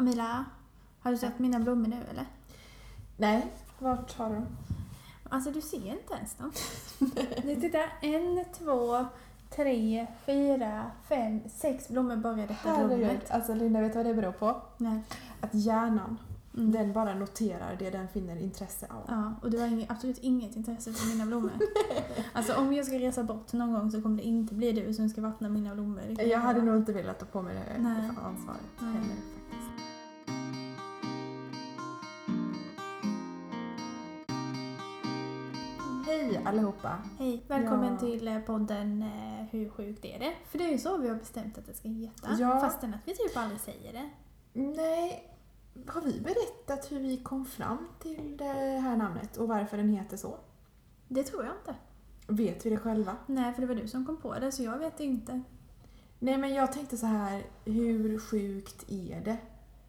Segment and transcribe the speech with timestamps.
[0.00, 0.44] Amila,
[1.00, 2.26] har du sett mina blommor nu eller?
[3.16, 3.46] Nej,
[3.78, 4.42] vart har du
[5.28, 6.52] Alltså du ser inte ens dem.
[7.44, 9.04] Nu titta, en, två,
[9.56, 13.30] tre, fyra, fem, sex blommor bara i detta Herregud, rummet.
[13.30, 14.62] alltså Linda, vet du vad det beror på?
[14.76, 15.00] Nej.
[15.40, 16.18] Att hjärnan,
[16.56, 16.72] Mm.
[16.72, 19.04] den bara noterar det den finner intresse av.
[19.08, 21.50] Ja, och du har ing- absolut inget intresse för mina blommor.
[22.32, 25.08] Alltså om jag ska resa bort någon gång så kommer det inte bli du som
[25.08, 26.00] ska vattna mina blommor.
[26.08, 28.08] Det kan Jag hade nog inte velat ta på mig det Nej.
[28.08, 28.92] ansvaret Nej.
[28.92, 29.89] heller faktiskt.
[36.40, 36.98] Hej allihopa!
[37.18, 37.98] Hej, välkommen Ja.
[37.98, 40.32] till eh, podden eh, Hur sjukt är det?
[40.48, 42.28] För det är ju så vi har bestämt att det ska heta.
[42.38, 42.60] Ja.
[42.60, 44.10] Fastän att vi typ aldrig säger det.
[44.52, 45.28] Nej,
[45.86, 50.16] har vi berättat hur vi kom fram till det här namnet och varför den heter
[50.16, 50.36] så?
[51.08, 51.74] Det tror jag inte.
[52.26, 53.16] Vet vi det själva?
[53.26, 55.42] Nej, för det var du som kom på det så jag vet inte.
[56.18, 59.36] Nej men jag tänkte så här, hur sjukt är det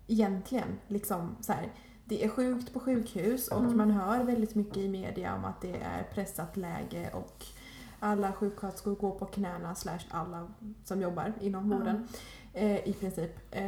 [0.08, 0.68] egentligen?
[0.88, 1.72] Liksom så här,
[2.12, 3.78] det är sjukt på sjukhus och Mm.
[3.78, 7.46] man hör väldigt mycket i media om att det är pressat läge och
[8.00, 10.48] alla sjuksköterskor går på knäna slash alla
[10.84, 12.08] som jobbar inom vården
[12.54, 13.32] eh, i princip.
[13.52, 13.62] Eh,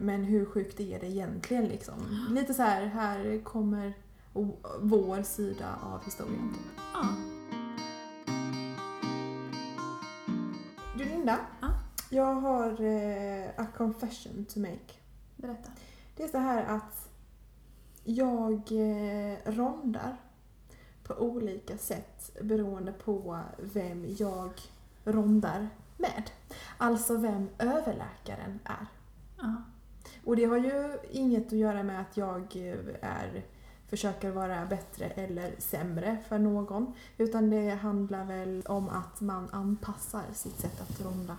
[0.00, 1.94] men hur sjukt är det egentligen liksom?
[2.30, 3.92] Lite så här, här kommer
[4.80, 6.54] vår sida av historien.
[6.54, 6.82] Typ.
[6.94, 7.04] Ja.
[10.98, 11.68] Du Linda, Ja.
[12.10, 14.92] jag har eh, a confession to make.
[15.36, 15.70] Berätta.
[16.16, 17.07] Det är så här att
[18.08, 20.16] jag eh, rondar
[21.04, 24.50] på olika sätt beroende på vem jag
[25.04, 26.30] rondar med.
[26.78, 28.86] Alltså vem överläkaren är.
[29.38, 29.54] Ja.
[30.24, 33.44] Och det har ju inget att göra med att jag eh, är,
[33.88, 36.92] försöker vara bättre eller sämre för någon.
[37.18, 41.36] Utan det handlar väl om att man anpassar sitt sätt att ronda.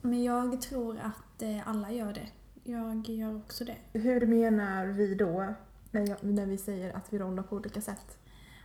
[0.00, 2.28] Men jag tror att eh, alla gör det.
[2.64, 3.76] Jag gör också det.
[3.92, 5.54] Hur menar vi då
[6.00, 8.18] när, jag, när vi säger att vi rondar på olika sätt?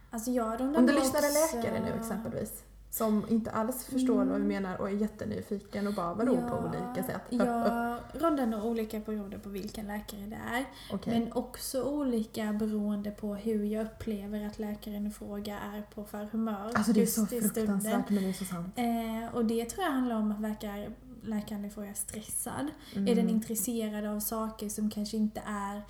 [0.09, 3.85] Alltså jag rundar Om det nog lyssnar en också- läkare nu exempelvis som inte alls
[3.85, 4.29] förstår Mm.
[4.29, 7.21] vad vi menar och är jättenyfiken och bara vadå på olika sätt?
[7.29, 10.65] Jag rundar nog olika beroende på vilken läkare det är.
[10.93, 11.19] Okej.
[11.19, 16.23] Men också olika beroende på hur jag upplever att läkaren i fråga är på för
[16.31, 18.73] humör Alltså det är så fruktansvärt men det är så sant.
[18.75, 20.91] Eh, och det tror jag handlar om att läkare,
[21.23, 22.67] läkaren i fråga stressad.
[22.95, 23.07] Mm.
[23.07, 25.81] Är den intresserad av saker som kanske inte är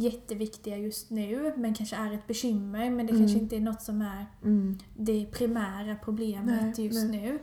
[0.00, 3.22] jätteviktiga just nu men kanske är ett bekymmer men det Mm.
[3.22, 4.78] kanske inte är något som är Mm.
[4.96, 7.20] det primära problemet Nej, just nej.
[7.20, 7.38] nu.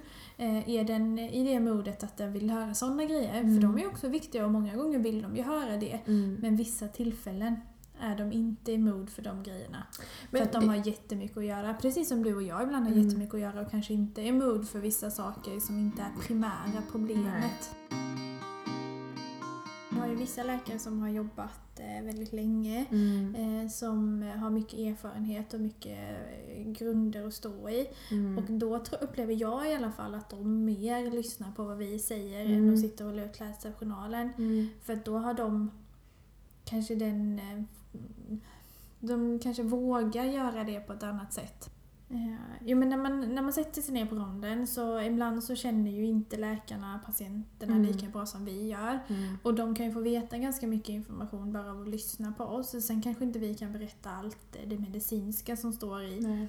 [0.45, 3.39] Eh, är den i det modet att den vill höra sådana grejer?
[3.39, 3.55] Mm.
[3.55, 5.99] För de är också viktiga och många gånger vill de ju höra det.
[6.05, 6.37] Mm.
[6.41, 7.55] Men vissa tillfällen
[7.99, 9.83] är de inte i mod för de grejerna.
[10.31, 11.73] Men för att de har jättemycket att göra.
[11.73, 13.03] Precis som du och jag ibland har Mm.
[13.07, 16.21] jättemycket att göra och kanske inte är i mod för vissa saker som inte är
[16.27, 17.69] primära problemet.
[17.89, 17.97] Jag
[19.97, 22.85] har ju vissa läkare som har jobbat eh, väldigt länge.
[22.91, 23.35] Mm.
[23.35, 25.99] Eh, som har mycket erfarenhet och mycket
[26.47, 27.87] eh, grunder att stå i.
[28.11, 28.37] Mm.
[28.37, 32.45] Och då upplever jag i alla fall att de mer lyssnar på vad vi säger
[32.45, 32.67] Mm.
[32.67, 34.29] än att sitta och läsa journalen.
[34.37, 34.69] Mm.
[34.81, 35.71] För då har de
[36.65, 37.41] kanske den...
[38.99, 41.69] De kanske vågar göra det på ett annat sätt.
[42.09, 45.55] Eh, Jo men när man, när man sätter sig ner på ronden så ibland så
[45.55, 47.85] känner ju inte läkarna patienterna Mm.
[47.87, 48.99] lika bra som vi gör.
[49.07, 49.37] Mm.
[49.43, 52.85] Och de kan ju få veta ganska mycket information bara av att lyssna på oss.
[52.85, 56.47] Sen kanske inte vi kan berätta allt det medicinska som står i Nej.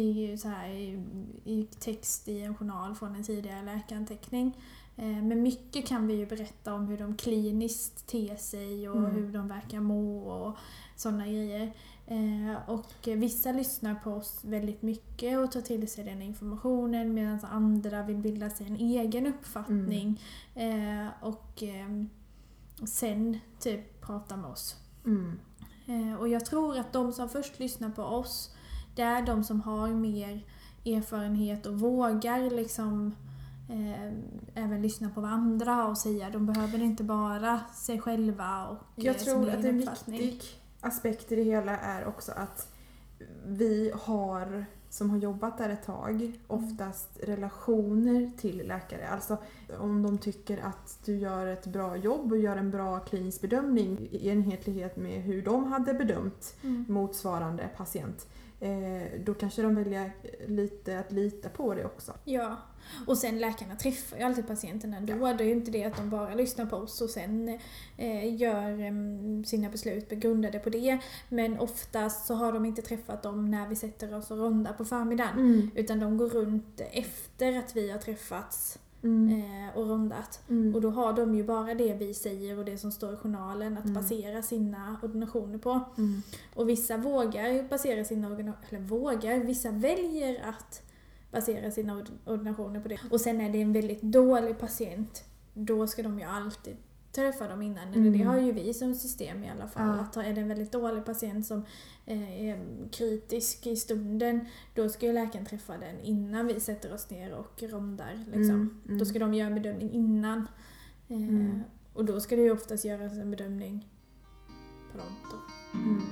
[0.00, 1.02] i, så här, i,
[1.44, 4.56] i text i en journal från en tidigare läkaranteckning.
[4.96, 9.10] Eh, Men mycket kan vi ju berätta om hur de kliniskt ter sig och Mm.
[9.10, 10.56] hur de verkar må och
[10.96, 11.72] sådana grejer.
[12.10, 17.40] Eh, Och vissa lyssnar på oss väldigt mycket och tar till sig den informationen medan
[17.44, 20.20] andra vill bilda sig en egen uppfattning
[20.54, 22.04] eh, och eh,
[22.86, 24.76] sen typ prata med oss.
[25.06, 25.38] Mm.
[26.18, 28.54] Och jag tror att de som först lyssnar på oss,
[28.94, 30.44] det är de som har mer
[30.86, 33.14] erfarenhet och vågar liksom
[33.68, 34.12] eh,
[34.54, 36.30] även lyssna på vad andra har att säga.
[36.30, 40.42] De behöver inte bara sig själva och Jag tror att en viktig
[40.80, 42.72] aspekt i det hela är också att
[43.46, 49.08] vi har, som har jobbat där ett tag, oftast relationer till läkare.
[49.08, 49.38] Alltså
[49.78, 54.08] om de tycker att du gör ett bra jobb och gör en bra klinisk bedömning
[54.10, 56.84] i enhetlighet med hur de hade bedömt Mm.
[56.88, 58.28] motsvarande patient.
[58.60, 60.12] Eh, då kanske de väljer
[60.46, 62.12] lite att lita på det också.
[62.24, 62.56] Ja,
[63.06, 65.32] och sen läkarna träffar ju alltid patienterna ändå.
[65.32, 67.58] Det är ju inte det att de bara lyssnar på oss och sen
[67.96, 70.98] eh, gör sina beslut begrundade på det.
[71.28, 74.84] Men oftast så har de inte träffat dem när vi sätter oss och rondar på
[74.84, 75.38] förmiddagen.
[75.38, 75.70] Mm.
[75.74, 79.40] Utan de går runt efter att vi har träffats Mm.
[79.42, 80.40] eh, och rondat.
[80.48, 80.74] Mm.
[80.74, 83.78] Och då har de ju bara det vi säger och det som står i journalen
[83.78, 83.94] att Mm.
[83.94, 85.80] basera sina ordinationer på.
[85.98, 86.22] Mm.
[86.54, 90.82] Och vissa vågar basera sina ordinationer, eller vågar, vissa väljer att
[91.32, 93.00] basera sina ord- ordinationer på det.
[93.10, 95.24] Och sen är det en väldigt dålig patient,
[95.54, 96.76] då ska de ju alltid
[97.12, 97.88] träffa dem innan.
[97.88, 98.26] Eller det Mm.
[98.26, 99.86] har ju vi som system i alla fall.
[99.96, 100.02] Ja.
[100.02, 101.64] Att är det en väldigt dålig patient som
[102.06, 104.40] eh, är kritisk i stunden,
[104.74, 108.24] då ska ju läkaren träffa den innan vi sätter oss ner och rondar.
[108.26, 108.40] Liksom.
[108.54, 108.80] Mm.
[108.86, 108.98] Mm.
[108.98, 110.38] Då ska de göra en bedömning innan.
[111.08, 111.60] Eh, Mm.
[111.94, 113.88] Och då ska det ju oftast göras en bedömning.
[114.94, 115.00] Då.
[115.78, 116.02] Mm.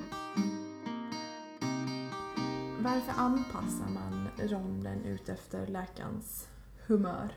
[2.80, 6.48] Varför anpassar man ronden utefter läkarens
[6.86, 7.28] humör?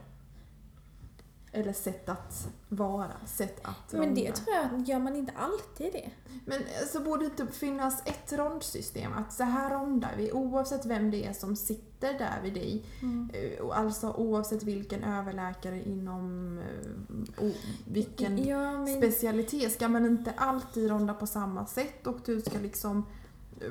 [1.54, 4.32] Eller sätt att vara, sätt att Men det ronda.
[4.36, 6.10] tror jag, gör man inte alltid det?
[6.46, 6.62] Men
[6.92, 11.26] så borde det inte finnas ett rondsystem, att så här rondar vi oavsett vem det
[11.26, 12.84] är som sitter där vid dig.
[13.32, 17.50] Eh, och Alltså oavsett vilken överläkare inom eh,
[17.84, 22.58] vilken Ja, men, specialitet ska man inte alltid ronda på samma sätt och du ska
[22.58, 23.06] liksom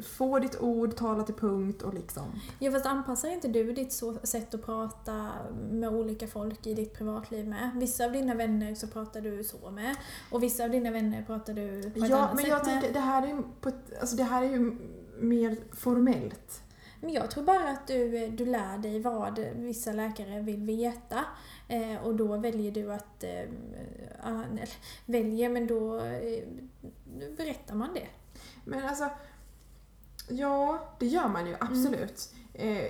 [0.02, 2.24] få ditt ord, tala till punkt och liksom...
[2.60, 5.30] ja, fast anpassar inte du ditt så, sätt att prata
[5.72, 7.72] med olika folk i ditt privatliv med?
[7.76, 9.96] Vissa av dina vänner så pratar du så med
[10.32, 12.82] och vissa av dina vänner pratar du på ett Ja, annat men sätt jag med.
[12.82, 14.78] tänker det här är på ett, alltså det här är ju
[15.20, 16.64] mer formellt.
[17.02, 21.26] Men jag tror bara att du, du lär dig vad vissa läkare vill veta
[21.68, 23.24] eh, och då väljer du att...
[23.24, 23.30] Eh,
[24.24, 24.70] eller,
[25.06, 26.44] väljer, men då eh,
[27.38, 28.08] berättar man det.
[28.66, 29.10] Men alltså,
[30.32, 32.34] ja, det gör man ju absolut.
[32.54, 32.84] Eh,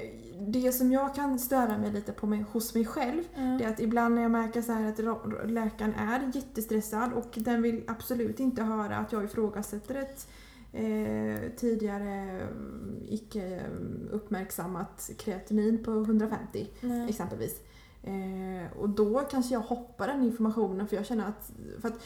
[0.47, 3.23] det som jag kan störa mig lite på mig, hos mig själv,
[3.59, 7.61] det är att ibland när jag märker så här att läkaren är jättestressad och den
[7.61, 10.27] vill absolut inte höra att jag ifrågasätter ett
[10.73, 17.09] eh, tidigare mm, icke mm, uppmärksammat kreatinin på 150 Nej.
[17.09, 17.61] exempelvis.
[18.03, 21.51] Eh, och då kanske jag hoppar den informationen för jag känner att,
[21.81, 21.99] för att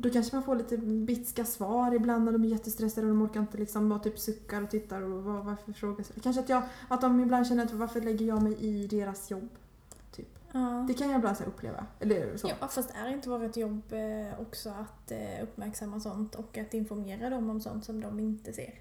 [0.00, 3.40] då kanske man får lite bitska svar ibland när de är jättestressade och de orkar
[3.40, 6.16] inte liksom bara typ suckar och tittar och var, varför frågar sig.
[6.22, 9.48] Kanske att, jag, att de ibland känner att varför lägger jag mig i deras jobb?
[10.12, 10.28] Typ.
[10.52, 10.84] Ja.
[10.88, 11.86] Det kan jag ibland så uppleva.
[12.00, 12.48] Eller så.
[12.60, 17.30] Ja, fast är inte vårt jobb eh, också att eh, uppmärksamma sånt och att informera
[17.30, 18.74] dem om sånt som de inte ser?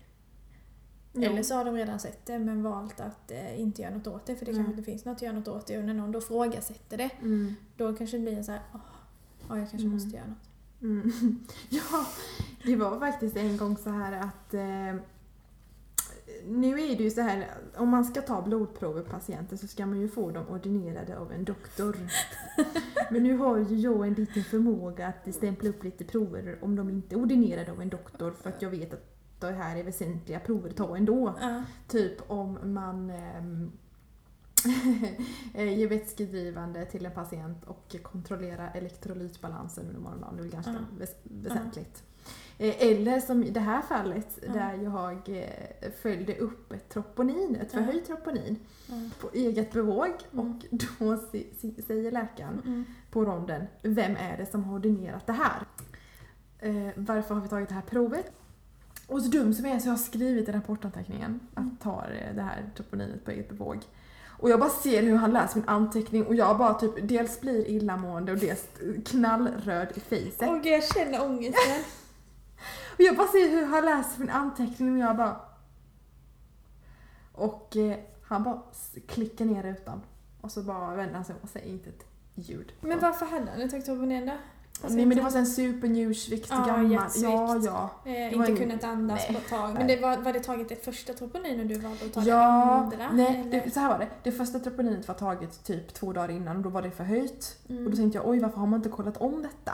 [1.14, 1.22] Jo.
[1.24, 4.26] Eller så har de redan sett det men valt att eh, inte göra något åt
[4.26, 4.58] det för det Nej.
[4.60, 7.10] kanske inte finns något att göra något åt det och när någon då frågasätter det
[7.22, 7.56] Mm.
[7.78, 8.80] då kanske det blir en så här, "Åh,
[9.50, 9.94] ja jag kanske Mm.
[9.94, 10.49] måste göra något.
[10.82, 11.12] Mm.
[11.70, 12.08] Ja,
[12.64, 15.02] det var faktiskt en gång så här att eh,
[16.48, 19.86] nu är det ju så här, om man ska ta blodprover på patienter så ska
[19.86, 21.98] man ju få dem ordinerade av en doktor.
[23.12, 26.90] Men nu har ju jag en liten förmåga att stämpla upp lite prover om de
[26.90, 29.06] inte är ordinerade av en doktor för att jag vet att
[29.40, 31.36] det här är väsentliga prover att ta ändå.
[31.42, 31.64] Ja.
[31.88, 33.72] Typ om man ehm,
[35.54, 40.38] ger vätskedrivande till en patient och kontrollerar elektrolytbalansen under morgondagen.
[40.38, 40.80] Det är ganska Ja.
[41.06, 42.04] väs- väsentligt.
[42.58, 44.54] Eh, Eller som i det här fallet Ja.
[44.54, 48.56] där jag eh, följde upp ett troponin, ett förhöjt troponin
[48.88, 48.96] Ja.
[49.22, 50.48] på eget bevåg Mm.
[50.50, 51.18] och då
[51.88, 52.86] säger läkaren Mm.
[53.12, 55.64] på ronden, vem är det som har ordinerat det här?
[56.60, 58.32] Eh, varför har vi tagit det här provet?
[59.08, 61.70] Och så dum som jag är så jag har skrivit i rapportanteckningen Mm.
[61.76, 63.78] att ta eh, det här troponinet på eget bevåg.
[64.40, 67.68] Och jag bara ser hur han läser min anteckning och jag bara typ dels blir
[67.68, 68.68] illamående och dels
[69.06, 70.50] knallröd i fejset.
[70.50, 71.84] Gud jag känner ångesten.
[73.00, 75.42] Och jag bara ser hur han läser min anteckning och jag bara...
[77.34, 78.62] Och eh, han bara
[79.08, 80.02] klickar ner rutan.
[80.42, 82.06] Och så bara vänder han sig och säger inte ett
[82.36, 82.74] ljud.
[82.82, 84.34] Men varför hade han tagit troponin då?
[84.88, 86.92] Nej men det var en supernjursvikt Ja, gammal.
[86.92, 87.24] hjärtsvikt.
[87.24, 88.12] Ja, ja.
[88.12, 89.34] Eh, var inte ingen- kunnat andas Nej.
[89.36, 89.74] på ett tag.
[89.74, 89.96] Men Nej.
[89.96, 92.72] det var, var det taget det första troponin och du valde att ta det Ja,
[92.72, 93.12] andra?
[93.14, 93.62] nej, eller?
[93.66, 94.08] det, så här var det.
[94.24, 97.58] Det första troponinet var taget typ två dagar innan och då var det förhöjt.
[97.70, 97.86] Mm.
[97.86, 99.72] Och då tänkte jag oj varför har man inte kollat om detta?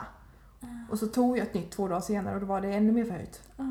[0.60, 0.66] Ah.
[0.90, 3.04] Och så tog jag ett nytt två dagar senare och då var det ännu mer
[3.04, 3.42] förhöjt.
[3.56, 3.62] Ah.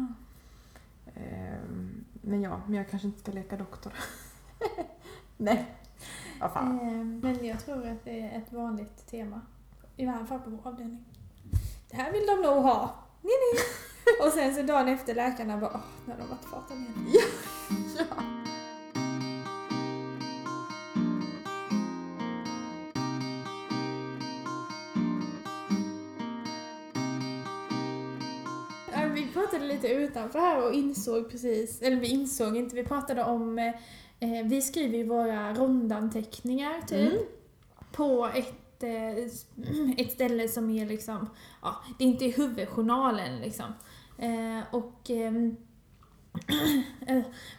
[1.15, 3.93] Ehm, men ja, men jag kanske inte ska leka doktor.
[5.37, 5.65] nej.
[6.41, 6.79] Vad fan.
[6.79, 9.41] Eh, Men jag tror att det är ett vanligt tema.
[9.97, 11.05] I alla fall på vår avdelning.
[11.95, 12.95] Det här vill de nog ha.
[13.21, 13.63] Nej, nej.
[14.27, 17.21] Och sen så dagen efter läkarna bara åh, nu har de varit farten igen.
[17.97, 18.05] Ja.
[28.91, 33.23] Ja, Vi pratade lite utanför här och insåg precis, eller vi insåg inte, vi pratade
[33.23, 33.67] om, eh,
[34.19, 37.23] eh, vi skriver ju våra rondanteckningar typ Mm.
[37.91, 41.29] på ett, ett, eh, ett ställe som är liksom,
[41.61, 43.73] ja, det är inte i huvudjournalen liksom.
[44.17, 45.31] Eh, och Eh,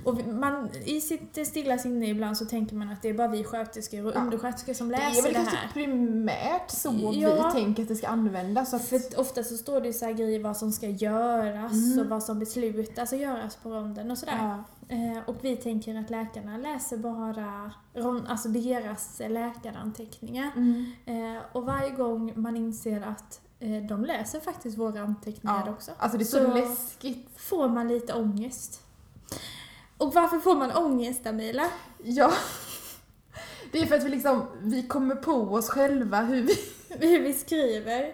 [0.04, 3.28] och vi- man, I sitt stilla sinne ibland så tänker man att det är bara
[3.28, 4.20] vi sköterskor och Ja.
[4.20, 5.68] undersköterskor som Det är läser väl det kanske här.
[5.72, 7.50] primärt så Ja.
[7.54, 8.74] vi tänker att det ska användas.
[8.74, 11.98] Att, För ofta så står det ju så här grejer vad som ska göras Mm.
[11.98, 14.38] och vad som beslutas att göras på ronden och sådär.
[14.38, 14.64] ja.
[14.88, 17.72] Eh, och vi tänker att läkarna läser bara
[18.28, 20.50] alltså deras läkaranteckningar.
[20.56, 20.92] Mm.
[21.06, 23.45] Eh, och varje gång man inser att eh,
[23.88, 25.72] de läser faktiskt våra anteckningar Ja.
[25.72, 25.90] också.
[25.98, 27.28] Alltså det är så, Så- läskigt.
[27.36, 28.80] Får man lite ångest.
[29.98, 31.70] Och varför får man ångest Amila?
[32.04, 32.32] Ja.
[33.72, 36.54] Det är för att vi liksom, vi kommer på oss själva hur vi...
[37.00, 38.12] Hur vi skriver.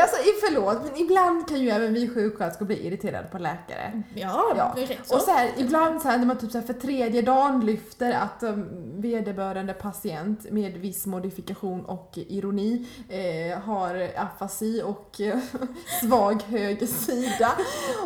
[0.00, 4.02] Alltså förlåt, men ibland kan ju även vi sjuksköterskor bli irriterade på läkare.
[4.14, 4.72] Ja, Ja.
[4.76, 5.14] det är rätt så.
[5.14, 8.12] Och så här, ibland så här, när man typ så här för tredje dagen lyfter
[8.12, 8.68] att um,
[9.00, 15.38] vederbörande patient med viss modifikation och ironi eh, har afasi och eh,
[16.02, 17.52] svag höger sida.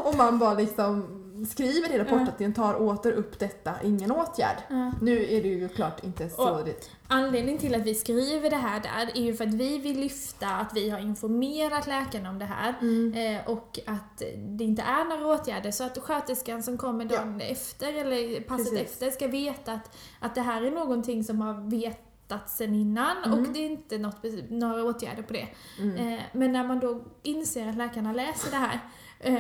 [0.05, 4.57] Och man bara liksom skriver i rapporten, tar åter upp detta, ingen åtgärd.
[4.69, 4.93] Ja.
[5.03, 6.91] Nu är det ju klart inte så Och- det...
[7.09, 10.47] Anledningen till att vi skriver det här där är ju för att vi vill lyfta
[10.49, 13.37] att vi har informerat läkarna om det här Mm.
[13.37, 17.95] eh, och att det inte är några åtgärder så att sköterskan som kommer dagen efter
[17.95, 18.81] eller passet Precis.
[18.93, 23.39] efter ska veta att, att det här är någonting som har vetats sen innan Mm.
[23.39, 25.49] och det är inte något, några åtgärder på det.
[25.81, 25.97] Mm.
[26.15, 28.81] Eh, men när man då inser att läkarna läser det här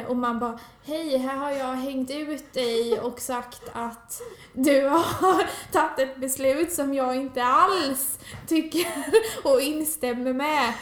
[0.08, 4.20] och man bara Hej, här har jag hängt ut dig och sagt att
[4.52, 8.86] du har tagit ett beslut som jag inte alls tycker
[9.44, 10.72] och instämmer med.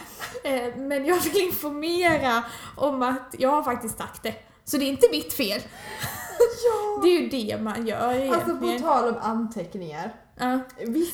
[0.43, 2.43] Eh, men jag vill informera
[2.77, 4.35] om att jag har faktiskt sagt det.
[4.65, 5.61] Så det är inte mitt fel.
[6.65, 7.01] Ja!
[7.03, 8.81] Det är ju det man gör Alltså på egentligen.
[8.81, 10.13] tal om anteckningar.
[10.37, 10.59] Ja.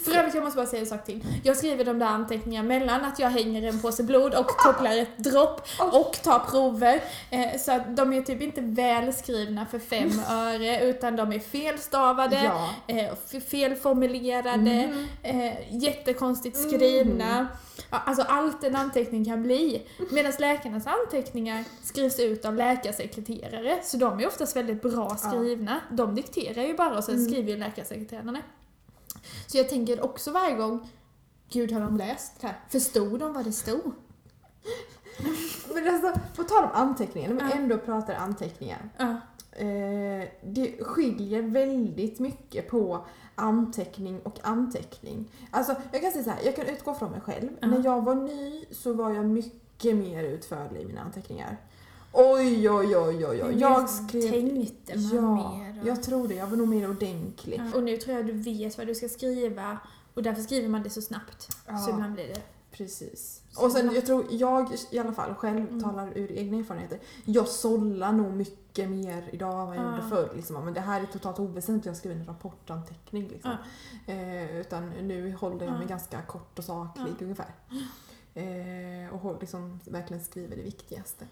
[0.05, 1.23] För övrigt, jag måste bara säga en sak till.
[1.43, 5.17] Jag skriver de där anteckningarna mellan att jag hänger en påse blod och kopplar ett
[5.17, 5.61] dropp
[5.93, 7.01] och tar prover.
[7.29, 12.41] Eh, så att de är typ inte välskrivna för fem öre utan de är felstavade,
[12.43, 12.69] ja.
[12.95, 15.05] eh, felformulerade, Mm.
[15.23, 17.47] eh, jättekonstigt skrivna.
[17.91, 19.81] Ja, alltså allt en anteckning kan bli.
[20.11, 25.79] Medan läkarnas anteckningar skrivs ut av läkarsekreterare, så de är oftast väldigt bra skrivna.
[25.91, 27.31] De dikterar ju bara och sen Mm.
[27.31, 28.39] skriver ju läkarsekreterarna.
[29.49, 30.89] Så jag tänker också varje gång,
[31.49, 32.59] gud har de läst det här?
[32.69, 33.91] Förstod de vad det stod?
[35.73, 37.51] Men alltså, på tal om anteckningar, Ja.
[37.57, 38.89] ändå pratar anteckningar.
[38.97, 39.09] Ja.
[39.51, 45.31] Eh, det skiljer väldigt mycket på anteckning och anteckning.
[45.51, 47.49] Alltså, jag kan säga så här, jag kan utgå från mig själv.
[47.59, 47.67] Ja.
[47.67, 51.57] När jag var ny så var jag mycket mer utförlig i mina anteckningar.
[52.11, 53.57] Oj, oj, oj, oj, oj.
[53.59, 54.31] Jag skrev...
[54.31, 55.81] Tänkte man Ja, mer?
[55.81, 56.35] och- jag tror det.
[56.35, 57.57] Jag var nog mer ordentlig.
[57.59, 57.77] Ja.
[57.77, 59.77] Och nu tror jag du vet vad du ska skriva
[60.13, 61.41] och därför skriver man det så snabbt.
[61.41, 61.89] Så Ja.
[61.89, 62.41] ibland blir det...
[62.71, 63.41] Precis.
[63.51, 65.83] Så Och sen, jag tror, jag i alla fall själv Mm.
[65.83, 66.99] talar ur egna erfarenheter.
[67.25, 69.95] Jag sållar nog mycket mer idag än vad jag Ja.
[69.95, 70.31] gjorde förr.
[70.35, 70.65] Liksom.
[70.65, 73.27] Men det här är totalt oväsentligt, jag skriver en rapportanteckning.
[73.27, 73.51] Liksom.
[74.07, 75.87] Eh, utan nu håller jag mig Ja.
[75.87, 77.53] ganska kort och saklig ungefär.
[78.33, 81.25] Eh, och liksom verkligen skriver det viktigaste.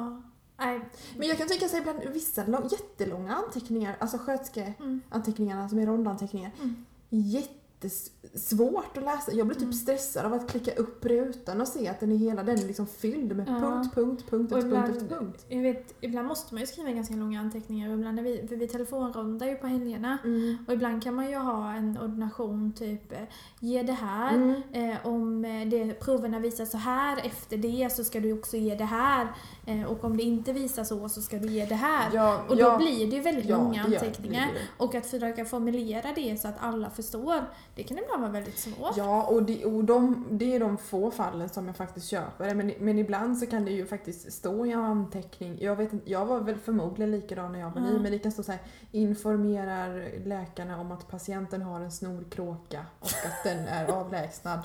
[0.00, 0.22] Ja.
[0.60, 0.80] Nej.
[1.16, 5.68] Men jag kan tycka att ibland vissa lång, jättelånga anteckningar, alltså sköterskeanteckningarna Mm.
[5.68, 6.84] som är rondanteckningar, Mm.
[7.10, 9.32] jättesvårt att läsa.
[9.32, 9.72] Jag blir typ Mm.
[9.72, 12.86] stressad av att klicka upp rutan och se att den är hela den är liksom
[12.86, 13.54] fylld med Ja.
[13.60, 15.44] punkt, punkt, punkt Och efter punkt ibland- efter punkt.
[15.48, 18.68] Jag vet, ibland måste man ju skriva ganska långa anteckningar ibland när vi, för vi
[18.68, 20.18] telefonrondar ju på helgerna.
[20.24, 20.58] Mm.
[20.66, 23.18] Och ibland kan man ju ha en ordination typ, eh,
[23.60, 24.34] ge det här.
[24.34, 24.62] Mm.
[24.72, 28.74] Eh, om eh, det, proverna visar så här efter det så ska du också ge
[28.74, 29.28] det här.
[29.68, 32.10] Eh, och om det inte visar så så ska du ge det här.
[32.14, 34.46] Ja, Och då ja, blir det ju väldigt ja, långa anteckningar.
[34.54, 34.60] det.
[34.84, 37.44] Och att försöka formulera det så att alla förstår,
[37.74, 38.96] det kan ibland vara väldigt svårt.
[38.96, 42.54] Ja, och, det, och de, det är de få fallen som jag faktiskt köper.
[42.54, 45.58] Men, men ibland så kan det ju faktiskt stå i en anteckning.
[45.60, 47.98] Jag, vet jag var väl förmodligen likadan när jag var ny, Ja.
[47.98, 48.60] men det kan stå så här
[48.92, 54.58] informerar läkarna om att patienten har en snorkråka och att den är avlägsnad.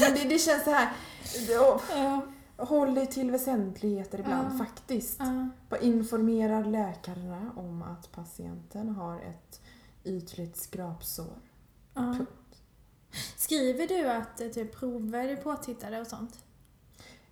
[0.00, 0.88] Men det, det känns så här.
[1.46, 2.20] det- Ja.
[2.56, 4.58] Håll dig till väsentligheter ibland Ja.
[4.58, 5.16] faktiskt.
[5.18, 5.48] Ja.
[5.68, 9.60] Bara informerar läkarna om att patienten har ett
[10.04, 11.38] ytligt skrapsår.
[11.94, 12.00] Ja.
[12.16, 12.62] Punkt.
[13.36, 16.38] Skriver du att eh, typ, prover är påtittade och sånt?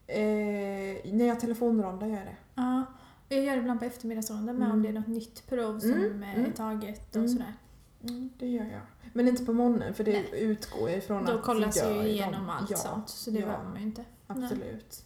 [0.07, 2.37] Eh, när jag telefonrondar gör jag det.
[2.54, 2.85] Ja.
[3.28, 4.76] Jag gör det ibland på eftermiddagsronden med Mm.
[4.76, 6.50] om det är något nytt prov som Mm, eh, mm.
[6.50, 7.28] är taget och Mm.
[7.28, 7.54] sådär.
[8.02, 8.31] Mm.
[8.38, 8.81] Det gör jag.
[9.12, 10.31] Men inte på morgonen för det Nej.
[10.43, 13.47] utgår jag ifrån Då att kollas gör ju igenom allt ja, sånt, så det ja.
[13.47, 14.04] behöver man ju inte.
[14.26, 15.04] Absolut.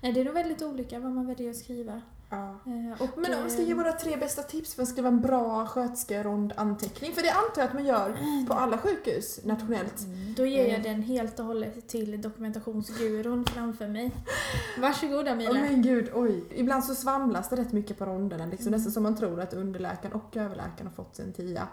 [0.00, 2.02] Nej, Det är nog väldigt olika vad man väljer att skriva.
[2.32, 2.48] Ja.
[2.66, 5.08] Eh, Och, Men om vi ska eh, ge våra tre bästa tips för att skriva
[5.08, 8.16] en bra sköterskerond anteckning, för det antar jag att man gör
[8.46, 10.06] på alla sjukhus nationellt.
[10.36, 10.82] Då ger jag Mm.
[10.82, 14.12] den helt och hållet till dokumentationsgurun framför mig.
[14.80, 15.52] Varsågoda Åh Mila.
[15.52, 16.44] men gud, oj.
[16.54, 18.78] Ibland så svamlas det rätt mycket på ronderna, liksom, Mm.
[18.78, 21.68] nästan som man tror att underläkaren och överläkaren har fått sig en tia.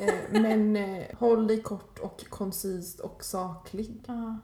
[0.00, 4.02] eh, men eh, håll dig kort och koncist och saklig.
[4.06, 4.36] Ja.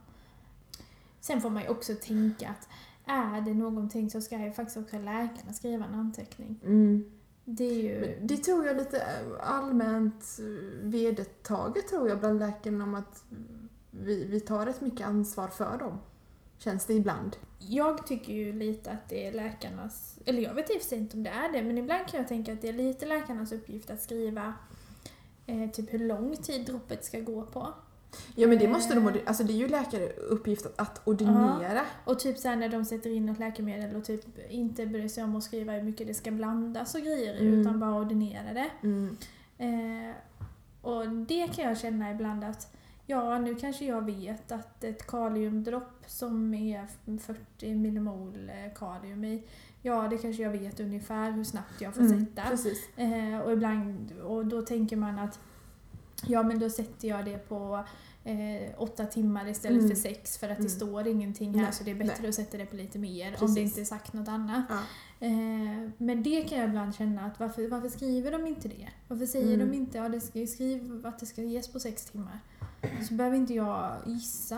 [1.20, 2.68] Sen får man ju också tänka att
[3.06, 6.60] är det någonting så ska ju faktiskt också läkarna skriva en anteckning.
[6.64, 7.10] Mm.
[7.44, 8.18] Det är ju...
[8.22, 10.44] Det tror jag lite eh, allmänt eh,
[10.82, 13.24] vedertaget tror jag bland läkarna om att
[13.90, 15.98] vi, vi tar rätt mycket ansvar för dem.
[16.58, 17.36] Känns det ibland.
[17.58, 20.98] Jag tycker ju lite att det är läkarnas, eller jag vet i och för sig
[20.98, 23.52] inte om det är det, men ibland kan jag tänka att det är lite läkarnas
[23.52, 24.54] uppgift att skriva
[25.46, 27.72] eh, typ hur lång tid droppet ska gå på.
[28.34, 29.14] Ja men det måste de, Eh.
[29.26, 31.80] alltså det är ju läkare uppgift att, att ordinera.
[32.04, 35.36] Och typ såhär när de sätter in ett läkemedel och typ inte bryr sig om
[35.36, 37.60] att skriva hur mycket det ska blandas och grejer i, Mm.
[37.60, 38.70] utan bara ordinera det.
[38.82, 39.16] Mm.
[39.58, 40.14] Eh,
[40.82, 42.72] och det kan jag känna ibland att
[43.06, 46.86] ja, nu kanske jag vet att ett kaliumdropp som är
[47.18, 49.42] 40 millimol eh, kalium i,
[49.82, 52.42] ja det kanske jag vet ungefär hur snabbt jag får Mm, sätta.
[52.50, 52.88] precis.
[52.96, 55.38] Eh, och, ibland, och då tänker man att
[56.26, 57.84] ja men då sätter jag det på
[58.24, 59.90] eh, åtta timmar istället Mm.
[59.90, 60.70] för sex för att det Mm.
[60.70, 63.34] står ingenting här Nej, så det är bättre att sätta det på lite mer om
[63.38, 63.54] Precis.
[63.54, 64.64] det inte är sagt något annat.
[64.68, 64.78] Ja.
[65.26, 68.88] Eh, men det kan jag ibland känna att varför, varför skriver de inte det?
[69.08, 69.70] Varför säger Mm.
[69.70, 72.38] de inte ja, det ska skriv att det ska ges på sex timmar?
[73.08, 74.54] Så behöver inte jag gissa.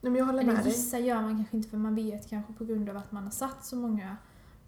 [0.00, 0.72] Nej, men jag håller med Eller dig.
[0.72, 3.30] gissa gör man kanske inte för man vet kanske på grund av att man har
[3.30, 4.16] satt så många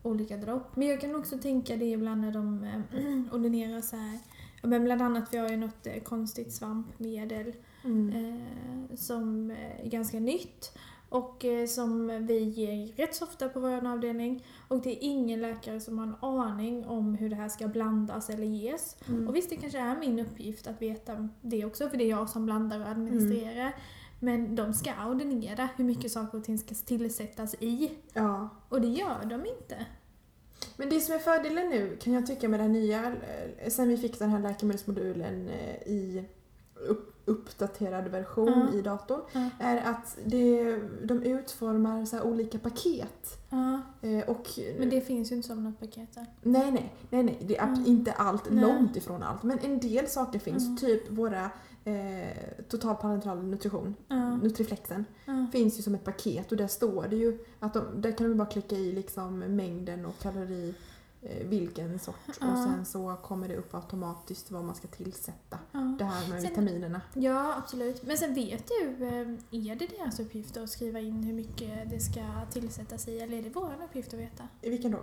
[0.03, 0.77] olika dropp.
[0.77, 4.19] Men jag kan också tänka det ibland när de eh, ordinerar så här.
[4.67, 7.53] Men bland annat vi har ju något eh, konstigt svampmedel
[7.85, 8.09] Mm.
[8.17, 13.87] eh, som är ganska nytt och eh, som vi ger rätt så ofta på vår
[13.87, 14.45] avdelning.
[14.69, 18.31] Och det är ingen läkare som har en aning om hur det här ska blandas
[18.31, 18.97] eller ges.
[19.09, 19.29] Mm.
[19.29, 22.29] Och visst, det kanske är min uppgift att veta det också, för det är jag
[22.29, 23.73] som blandar och administrerar.
[24.21, 27.91] Men de ska ordinera hur mycket saker och ting ska tillsättas i.
[28.13, 28.49] Ja.
[28.69, 29.87] Och det gör de inte.
[30.77, 33.13] Men det som är fördelen nu kan jag tycka med den nya,
[33.59, 36.25] eh, sen vi fick den här läkemedelsmodulen eh, i
[36.87, 38.79] upp, uppdaterad version Ja.
[38.79, 39.49] i datorn, Ja.
[39.59, 43.39] är att det, de utformar så olika paket.
[44.03, 46.27] Eh, och, men det finns ju inte som något paket där.
[46.43, 47.39] Nej, nej, nej, nej.
[47.41, 47.87] Det är Mm.
[47.87, 49.43] inte allt, långt ifrån allt.
[49.43, 50.77] Men en del saker finns, Mm.
[50.77, 51.51] typ våra
[51.85, 53.95] eh, totalparenteral nutrition,
[54.43, 55.05] Nutriflexen,
[55.53, 58.35] finns ju som ett paket och där står det ju att de, där kan du
[58.35, 60.75] bara klicka i liksom mängden och kalori, eh,
[61.45, 62.65] vilken sort och Ja.
[62.65, 65.59] sen så kommer det upp automatiskt vad man ska tillsätta.
[65.73, 65.79] ja.
[65.99, 67.01] Det här med Sen- vitaminerna.
[67.15, 68.03] Ja, absolut.
[68.07, 72.01] Men sen vet du, eh, är det deras uppgift att skriva in hur mycket det
[72.01, 72.21] ska
[72.53, 74.49] tillsättas i eller är det vår uppgift att veta?
[74.63, 74.99] I vilken då?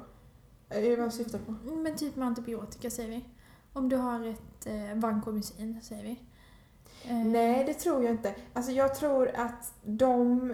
[0.70, 1.52] Eh, vad syftar du på?
[1.76, 3.26] Men typ med antibiotika säger vi.
[3.74, 6.20] Om du har ett eh, vancomycin säger vi.
[7.10, 8.36] Eh, Nej, det tror jag inte.
[8.54, 10.54] Alltså jag tror att de,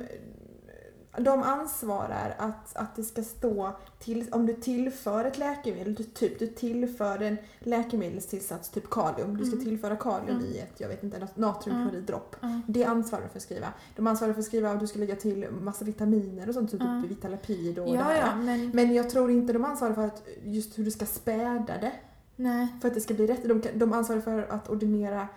[1.17, 6.39] de ansvarar att, att det ska stå till, om du tillför ett läkemedel, du, typ
[6.39, 9.65] du tillför en läkemedelstillsats, typ kalium, du ska Mm.
[9.65, 10.45] tillföra kalium Mm.
[10.51, 12.35] i ett, jag vet inte, natriumkloriddropp.
[12.41, 12.61] Ja.
[12.67, 13.67] Det ansvarar för att skriva.
[13.95, 16.81] De ansvarar för att skriva att du ska lägga till massa vitaminer och sånt, typ
[16.83, 17.03] Ja.
[17.09, 18.17] Vitalapid och det ja, här.
[18.17, 21.73] ja, men Men jag tror inte de ansvarar för att just hur du ska späda
[21.81, 21.91] det.
[22.39, 22.67] Nej.
[22.81, 23.43] För att det ska bli rätt.
[23.43, 25.27] De, kan- de ansvarar för att ordinera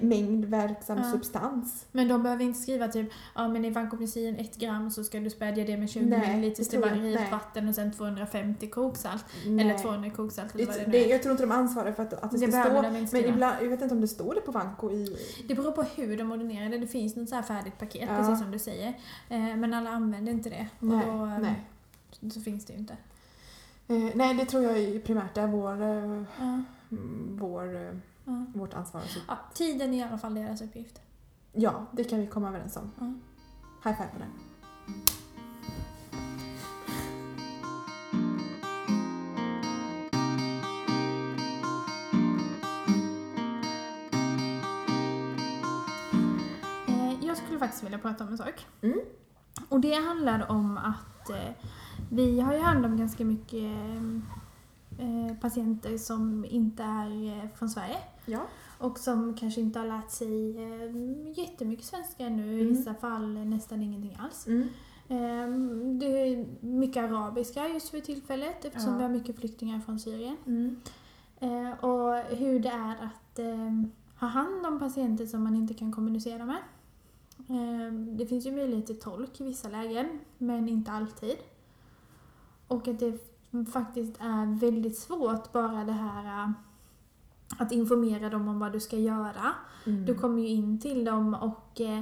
[0.00, 1.10] mängd verksam Ja.
[1.12, 1.86] substans.
[1.92, 5.30] Men de behöver inte skriva typ, ja men i vancomycin 1 gram så ska du
[5.30, 7.28] spädja det med 20 Nej, ml nej.
[7.30, 9.24] vatten och sen 250 koksalt.
[9.46, 9.64] Nej.
[9.64, 11.08] Eller 200 koksalt eller vad det det, nu är.
[11.10, 12.82] jag tror inte de ansvarar för att, att det, Det ska stå.
[12.82, 15.16] de Men ibland, jag vet inte om det står det på Vanko i...
[15.48, 16.78] Det beror på hur de ordinerar det.
[16.78, 18.16] Det finns något så här färdigt paket, Ja.
[18.18, 18.88] precis som du säger.
[19.28, 20.66] Eh, men alla använder inte det.
[20.80, 21.66] Och Nej, då, eh, nej.
[22.32, 22.96] Så finns det ju inte.
[23.88, 27.94] Eh, nej, det tror jag är primärt är vår, eh, Ja, mm, vår, eh,
[28.24, 28.44] ja.
[28.54, 29.02] vårt ansvar.
[29.28, 31.00] Ja, tiden är i alla fall deras uppgift.
[31.52, 32.90] ja, det kan vi komma överens om.
[32.98, 33.04] Ja.
[33.90, 34.30] High five på den.
[46.88, 48.66] Eh, jag skulle faktiskt vilja prata om en sak.
[48.82, 49.00] Mm.
[49.68, 51.50] Och det handlar om att eh,
[52.10, 53.72] vi har ju hand om ganska mycket
[54.98, 57.96] eh, patienter som inte är eh, från Sverige.
[58.26, 58.40] Ja.
[58.78, 60.92] Och som kanske inte har lärt sig eh,
[61.44, 62.68] jättemycket svenska ännu, i Mm.
[62.76, 64.46] vissa fall nästan ingenting alls.
[64.46, 64.68] Mm.
[65.08, 68.96] Ehm, Det är mycket arabiska just för tillfället eftersom Ja.
[68.96, 70.36] vi har mycket flyktingar från Syrien.
[70.46, 70.76] Mm.
[71.40, 73.90] Eh, Och hur det är att ehm,
[74.20, 76.58] ha hand om patienter som man inte kan kommunicera med.
[77.48, 81.36] Ehm, Det finns ju möjlighet till tolk i vissa lägen, men inte alltid.
[82.68, 83.18] och att det
[83.72, 86.50] faktiskt är väldigt svårt bara det här äh,
[87.58, 89.52] att informera dem om vad du ska göra.
[89.86, 90.04] Mm.
[90.06, 92.00] Du kommer ju in till dem och eh,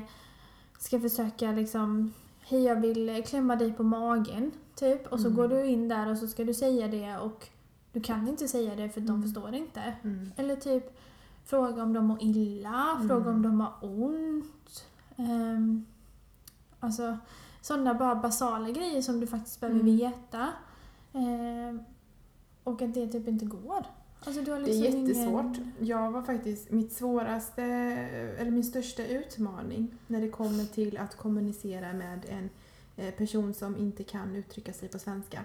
[0.78, 2.12] ska försöka liksom
[2.46, 5.06] Hej jag vill klämma dig på magen, typ.
[5.12, 5.36] Och så Mm.
[5.36, 7.48] går du in där och så ska du säga det och
[7.92, 9.22] du kan inte säga det för de Mm.
[9.22, 9.80] förstår det inte.
[10.02, 10.30] Mm.
[10.36, 10.98] Eller typ
[11.44, 13.08] fråga om de mår illa, Mm.
[13.08, 14.84] fråga om de har ont.
[15.16, 15.86] Um,
[16.80, 17.18] alltså
[17.60, 19.96] sådana bara basala grejer som du faktiskt behöver Mm.
[19.96, 20.48] veta.
[21.12, 21.80] Ehm,
[22.64, 23.84] och att det typ inte går.
[24.26, 25.44] Alltså har Det liksom är jättesvårt.
[25.56, 25.72] Ingen...
[25.78, 27.62] Jag var faktiskt mitt svåraste,
[28.38, 32.50] eller min största utmaning när det kommer till att kommunicera med en
[32.96, 35.40] eh, person som inte kan uttrycka sig på svenska.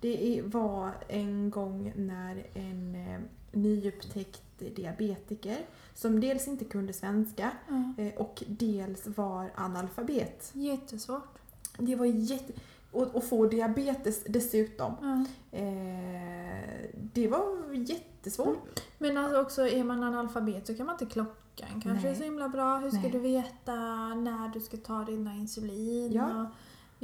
[0.00, 3.20] Det var en gång när en eh,
[3.54, 5.58] nyupptäckt diabetiker
[5.94, 7.50] som dels inte kunde svenska
[7.98, 10.50] eh, och dels var analfabet.
[10.52, 11.38] jättesvårt.
[11.78, 12.52] Det var jätte...
[12.90, 14.92] Och, och få diabetes dessutom.
[15.00, 15.26] Ja.
[15.58, 18.80] Eh, det var jättesvårt.
[18.98, 22.16] Men alltså också är man analfabet så kan man inte klockan kanske Nej.
[22.16, 22.78] så himla bra.
[22.78, 23.10] Hur ska Nej.
[23.10, 23.74] du veta
[24.14, 26.12] när du ska ta dina insulin?
[26.12, 26.40] Ja.
[26.40, 26.46] Och,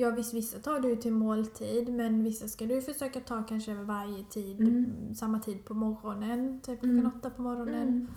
[0.01, 3.85] ja visst, vissa tar du till måltid men vissa ska du försöka ta kanske över
[3.85, 5.15] varje tid, Mm.
[5.15, 7.01] samma tid på morgonen, typ Mm.
[7.01, 7.89] klockan åtta på morgonen.
[7.89, 8.09] Mm.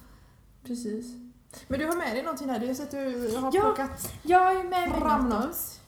[0.63, 1.05] Precis.
[1.67, 2.59] Men du har med dig någonting här.
[2.59, 5.79] Jag har sett att du har Ja, plockat Jag är med fram något.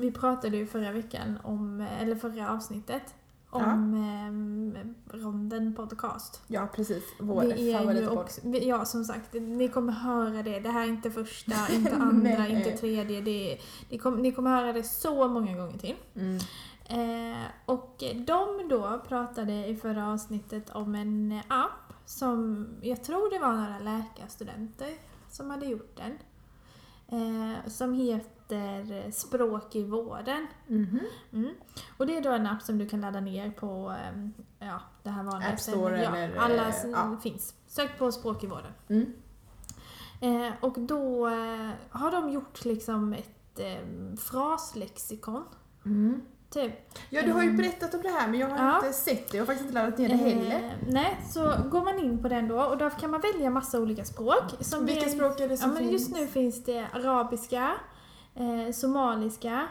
[0.00, 3.14] Vi pratade ju förra veckan om, eller förra avsnittet,
[3.54, 6.42] om ehm, Ronden podcast.
[6.46, 7.04] Ja, precis.
[7.20, 8.18] Vår Det är ju favoritpodd.
[8.18, 10.60] också, vi- ja som sagt, ni kommer höra det.
[10.60, 13.20] Det här är inte första, inte andra, inte tredje.
[13.20, 13.58] Det är,
[13.90, 15.94] det kom, ni kommer höra det så många gånger till.
[16.16, 16.36] Mm.
[16.88, 23.38] Eh, och de då pratade i förra avsnittet om en app som, jag tror det
[23.38, 24.94] var några läkarstudenter
[25.30, 26.18] som hade gjort den.
[27.08, 30.46] Eh, som heter Språk i vården.
[30.66, 31.00] Mhm.
[31.32, 31.50] Mm.
[31.96, 35.10] Och det är då en app som du kan ladda ner på ehm, ja, det
[35.10, 37.16] här vanliga App Store eller, ja, alla eh, s- ja.
[37.22, 37.54] finns.
[37.66, 38.72] Sök på Språk i vården.
[38.88, 39.12] Mm.
[40.20, 45.44] Eh, och då eh, har de gjort liksom ett eh, fraslexikon.
[46.54, 46.72] Typ.
[47.10, 47.56] Ja, du har ju Mm.
[47.62, 48.76] berättat om det här men jag har Ja.
[48.76, 49.36] inte sett det.
[49.36, 50.56] Jag har faktiskt inte laddat ner det heller.
[50.64, 53.80] Eh, nej, så går man in på den då och då kan man välja massa
[53.80, 54.44] olika språk.
[54.60, 55.92] Som Vilka är, språk är det Ja, som men finns?
[55.92, 57.72] just nu finns det arabiska,
[58.34, 59.68] eh, somaliska,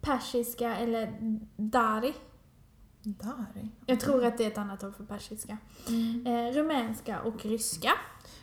[0.00, 1.16] persiska eller
[1.56, 2.14] dari.
[3.02, 3.68] Dari.
[3.86, 5.58] Jag tror att det är ett annat ord för persiska.
[5.88, 6.26] Mm.
[6.26, 7.92] Eh, rumänska och ryska.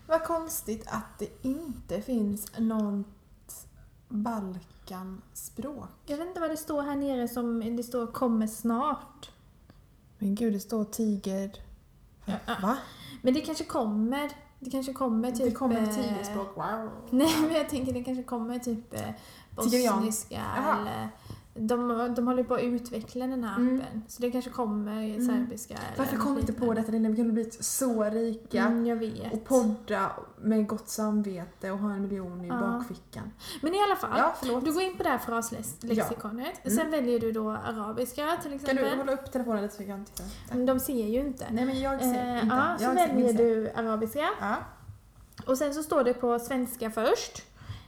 [0.08, 3.08] Vad konstigt att det inte finns något
[4.90, 5.90] Balkanspråk.
[6.06, 9.32] Jag vet inte vad det står här nere som det står kommer snart.
[10.18, 11.52] Men gud, det står tiger...
[12.26, 12.36] Ja.
[12.62, 12.78] Va?
[13.22, 14.32] Men det kanske kommer.
[14.60, 15.46] Det kanske kommer typ...
[15.46, 16.56] det kommer eh, tigerspråk.
[16.56, 16.90] Wow.
[17.10, 19.10] Nej men jag tänker det kanske kommer typ eh,
[19.56, 21.10] bosniska eller...
[21.54, 23.68] De, de håller på att utveckla den här appen.
[23.70, 24.02] Mm.
[24.08, 27.12] Så det kanske kommer serbiska eller Varför kom vi inte på detta innan?
[27.12, 28.60] Vi kunde blivit så rika.
[28.66, 29.34] Mm, jag vet.
[29.34, 32.56] Och podda med gott samvete och ha en miljon i Ja.
[32.60, 33.32] bakfickan.
[33.62, 34.18] Men i alla fall.
[34.18, 34.66] Ja, förlåt.
[34.66, 36.66] Du går in på det här fraslexikonet.
[36.66, 36.78] Mm.
[36.78, 38.90] Sen väljer du då arabiska till Kan exempel.
[38.92, 40.24] du hålla upp telefonen lite så vi kan titta?
[40.50, 40.58] Tack.
[40.68, 41.46] De ser ju inte.
[41.52, 42.56] Nej men jag ser Eh, inte.
[42.56, 44.30] ja, så jag väljer du arabiska.
[44.42, 44.56] Ja.
[45.46, 47.44] Och sen så står det på svenska först.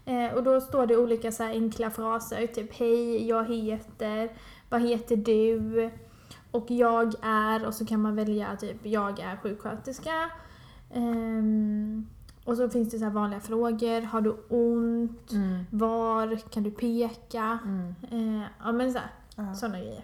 [0.05, 4.31] Eh, och då står det olika så enkla fraser, typ hej, jag heter,
[4.69, 5.89] vad heter du?
[6.51, 10.31] Och jag är, och så kan man välja typ jag är sjuksköterska.
[10.93, 12.07] Ehm,
[12.45, 15.31] och så finns det så här vanliga frågor, har du ont?
[15.31, 15.63] Mm.
[15.69, 16.35] Var?
[16.49, 17.59] Kan du peka?
[17.63, 17.95] Mm.
[18.11, 18.99] Eh, ja men så
[19.35, 20.03] här, sådana grejer.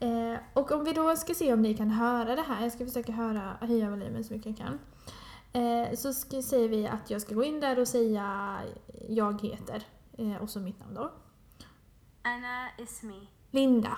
[0.00, 2.86] Eh, och om vi då ska se om ni kan höra det här, jag ska
[2.86, 4.78] försöka höra, höja volymen så mycket jag kan.
[5.52, 8.58] Eh, så ska, säger vi att jag ska gå in där och säga
[9.08, 9.82] jag heter
[10.18, 11.12] eh, och så mitt namn då.
[12.22, 13.26] Anna is me.
[13.50, 13.96] Linda.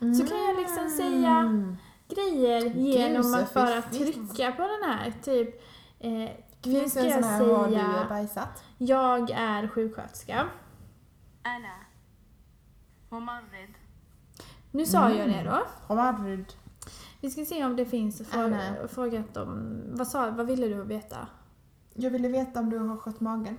[0.00, 0.14] Mm.
[0.14, 0.90] Så kan jag liksom mm.
[0.90, 1.76] säga
[2.08, 5.12] grejer genom Gud, att bara trycka på den här.
[5.22, 5.62] Typ,
[5.98, 6.30] eh,
[6.62, 8.64] Finns ska jag här, säga, har du bajsat?
[8.78, 10.46] Jag är sjuksköterska.
[11.42, 11.74] Anna.
[13.10, 13.74] Homarrid.
[14.70, 15.18] Nu sa mm.
[15.18, 15.52] jag det mm.
[15.52, 15.66] då.
[15.86, 16.52] Homarrid.
[17.24, 18.22] Vi ska se om det finns
[18.88, 19.16] frågor.
[19.16, 19.46] äh.
[19.86, 21.26] Vad, vad ville du veta?
[21.94, 23.58] Jag ville veta om du har skött magen.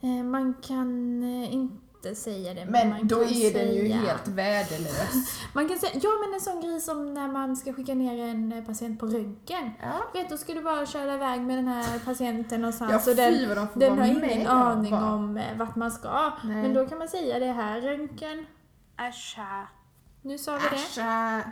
[0.00, 2.64] Eh, man kan eh, inte säga det.
[2.64, 5.40] Men, men då är den ju helt värdelös.
[5.54, 8.52] man kan säga, ja men en sån grej som när man ska skicka ner en
[8.52, 9.70] eh, patient på röntgen.
[9.82, 10.02] Ja.
[10.14, 12.92] Vet du, ska du bara köra iväg med den här patienten någonstans.
[12.92, 16.32] Ja, fy, och den, de den har ingen aning om vart man ska.
[16.44, 16.62] Nej.
[16.62, 18.46] Men då kan man säga det här, röntgen.
[18.96, 19.66] Äsch här
[20.22, 20.76] nu sa vi det.
[20.76, 21.42] Äscha.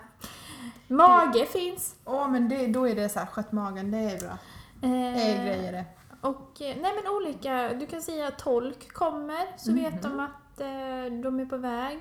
[0.89, 1.97] Mage finns.
[2.05, 4.31] Åh men det, då är det så här, skött magen, det är bra.
[4.83, 5.85] Eh, Det är grejer det.
[6.21, 10.03] Och, eh, nej men olika, du kan säga tolk kommer, så vet Mhm.
[10.03, 11.99] de att eh, de är på väg.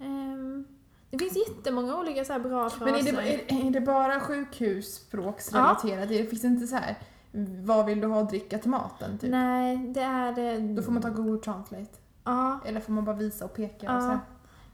[0.00, 0.66] Ehm,
[1.10, 2.84] det finns jättemånga olika så här bra fraser.
[2.84, 6.08] Men är det, är, är det bara sjukhusspråksrelaterat?
[6.08, 6.94] Det finns inte så här
[7.64, 9.18] vad vill du ha att dricka till maten?
[9.18, 9.30] Typ?
[9.30, 10.58] Nej, det är det.
[10.58, 11.98] Då får man ta Google Translate.
[12.24, 14.10] Ja, Eller får man bara visa och peka och så ja.
[14.12, 14.20] här?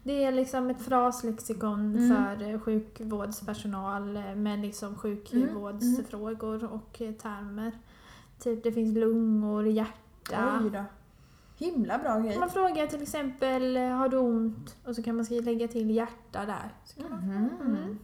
[0.03, 2.09] Det är liksom ett fraslexikon Mm.
[2.09, 7.71] för eh, sjukvårdspersonal eh, med liksom sjukvårdsfrågor och eh, termer.
[8.39, 10.59] Typ det finns lungor, hjärta.
[10.63, 10.83] Oj då.
[11.57, 12.39] Himla bra grej.
[12.39, 14.75] Man frågar till exempel, eh, har du ont?
[14.85, 16.73] Och så kan man lägga till hjärta där.
[17.09, 17.49] Mhm.
[17.61, 17.99] mm.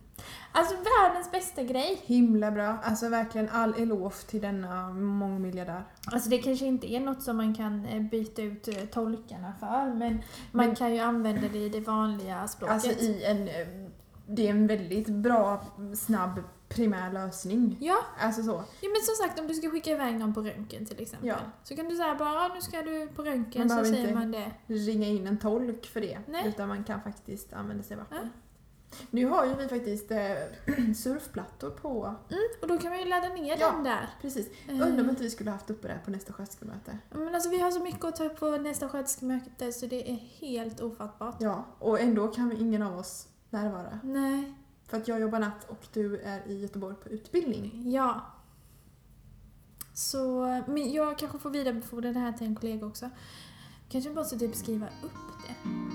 [0.52, 2.02] Alltså världens bästa grej.
[2.04, 2.78] Himla bra.
[2.84, 5.84] Alltså verkligen all eloge till denna mångmiljardär.
[6.06, 9.94] Alltså det kanske inte är något som man kan eh, byta ut eh, tolkarna för
[9.94, 10.14] men
[10.52, 12.74] man Men- kan ju använda det i det vanliga språket.
[12.74, 13.50] Alltså i en...
[14.32, 15.62] Det är en väldigt bra,
[15.98, 17.78] snabb, primär lösning.
[17.80, 18.64] Ja, Alltså så.
[18.82, 21.28] ja, men som sagt om du ska skicka iväg någon på röntgen till exempel.
[21.30, 21.36] Ja.
[21.64, 24.14] Så kan du säga bara "Ah, nu ska du på Man röntgen så säger inte-
[24.14, 24.52] man det.
[24.68, 26.20] ringa in en tolk för det.
[26.28, 26.48] Nej.
[26.48, 28.18] Utan man kan faktiskt använda sig av appen.
[28.22, 28.30] Ja.
[29.10, 30.18] Nu har ju vi faktiskt eh,
[30.96, 32.16] surfplattor på...
[32.62, 33.72] Och då kan man ju ladda ner Ja.
[33.72, 34.10] den där.
[34.22, 34.48] Precis.
[34.68, 36.98] Eh, Undrar om inte vi skulle haft uppe det här på nästa sköterskemöte.
[37.12, 40.16] Men alltså vi har så mycket att ta upp på nästa sköterskemöte så det är
[40.16, 41.36] helt ofattbart.
[41.40, 44.00] Ja, och ändå kan vi ingen av oss närvara.
[44.04, 44.54] Nej,
[44.90, 47.92] För att jag jobbar natt och du är i Göteborg på utbildning.
[47.92, 48.26] ja.
[49.94, 53.10] Så, men jag kanske får vidarebefordra det här till en kollega också.
[53.90, 55.12] Kanske måste typ skriva upp
[55.48, 55.70] det.
[55.70, 55.92] Ehm,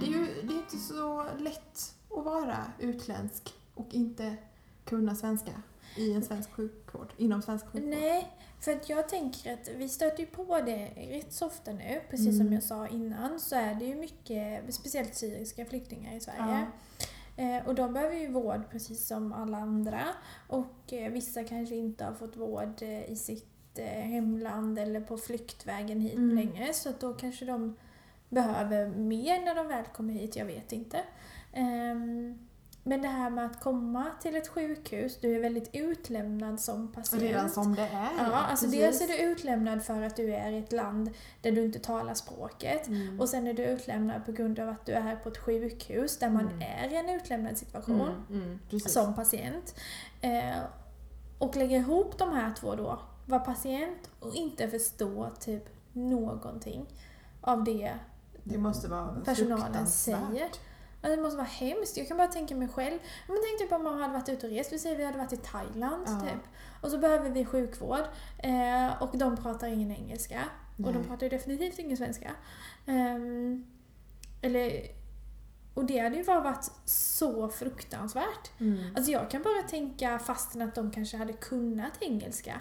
[0.00, 4.36] Det är ju det är inte så lätt att vara utländsk och inte
[4.84, 5.52] kunna svenska
[5.96, 7.90] i en svensk sjukvård, inom svensk sjukvård.
[7.90, 12.00] Nej, för att jag tänker att vi stöter ju på det rätt så ofta nu.
[12.10, 12.38] Precis Mm.
[12.46, 16.66] som jag sa innan så är det ju mycket, speciellt syriska flyktingar i Sverige.
[17.36, 20.00] Eh, och de behöver ju vård precis som alla andra.
[20.48, 23.48] Och eh, vissa kanske inte har fått vård eh, i sitt
[23.86, 26.36] hemland eller på flyktvägen hit Mm.
[26.36, 26.72] länge.
[26.72, 27.76] Så då kanske de
[28.28, 31.00] behöver mer när de väl kommer hit, jag vet inte.
[31.52, 32.38] Ehm,
[32.84, 37.22] men det här med att komma till ett sjukhus, du är väldigt utlämnad som patient.
[37.22, 38.10] Redan som det är.
[38.18, 38.80] Ja, alltså precis.
[38.80, 41.10] dels är du utlämnad för att du är i ett land
[41.42, 42.88] där du inte talar språket.
[42.88, 43.20] Mm.
[43.20, 46.18] Och sen är du utlämnad på grund av att du är här på ett sjukhus
[46.18, 46.62] där man Mm.
[46.62, 49.74] är i en utlämnad situation Mm, mm, som patient.
[50.20, 50.58] Eh,
[51.38, 56.86] och lägga ihop de här två då, vara patient och inte förstå typ någonting
[57.40, 57.92] av det
[58.44, 60.48] det måste vara personalen säger.
[61.02, 61.96] Alltså, det måste vara hemskt.
[61.96, 62.98] Jag kan bara tänka mig själv.
[63.28, 64.72] Men tänk typ om man hade varit ute och rest.
[64.72, 66.20] Vi säger vi hade varit i Thailand Ja.
[66.20, 66.42] typ.
[66.80, 68.04] Och så behöver vi sjukvård.
[68.38, 70.44] Eh, och de pratar ingen engelska.
[70.76, 71.08] Och de Nej.
[71.08, 72.30] pratar ju definitivt ingen svenska.
[72.86, 73.66] Ehm,
[74.42, 74.86] eller,
[75.74, 78.60] och det hade ju bara varit så fruktansvärt.
[78.60, 78.96] Mm.
[78.96, 82.60] Alltså jag kan bara tänka fastän att de kanske hade kunnat engelska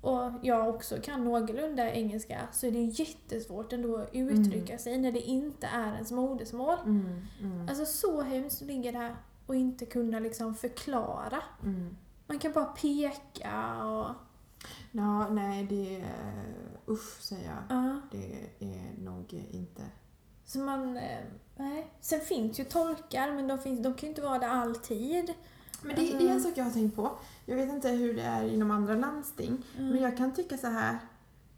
[0.00, 5.12] och jag också kan någorlunda engelska så är det jättesvårt ändå att uttrycka sig när
[5.12, 6.76] det inte är ens modersmål.
[6.84, 11.42] Mm, mm, Alltså så hemskt att ligga där och inte kunna liksom förklara.
[11.62, 11.96] mm.
[12.26, 14.14] Man kan bara peka och...
[14.92, 16.44] Ja, nej, det är...
[16.88, 17.76] Usch, säger jag.
[17.78, 18.00] Ja.
[18.12, 19.82] Det är nog inte...
[20.44, 20.96] Så man...
[20.96, 21.18] eh,
[21.56, 21.86] Nej.
[22.00, 25.34] Sen finns ju tolkar men de, finns, de kan ju inte vara där alltid.
[25.82, 27.10] Men det, det är en sak jag har tänkt på.
[27.46, 29.64] Jag vet inte hur det är inom andra landsting.
[29.78, 29.90] Mm.
[29.90, 30.98] Men jag kan tycka så här.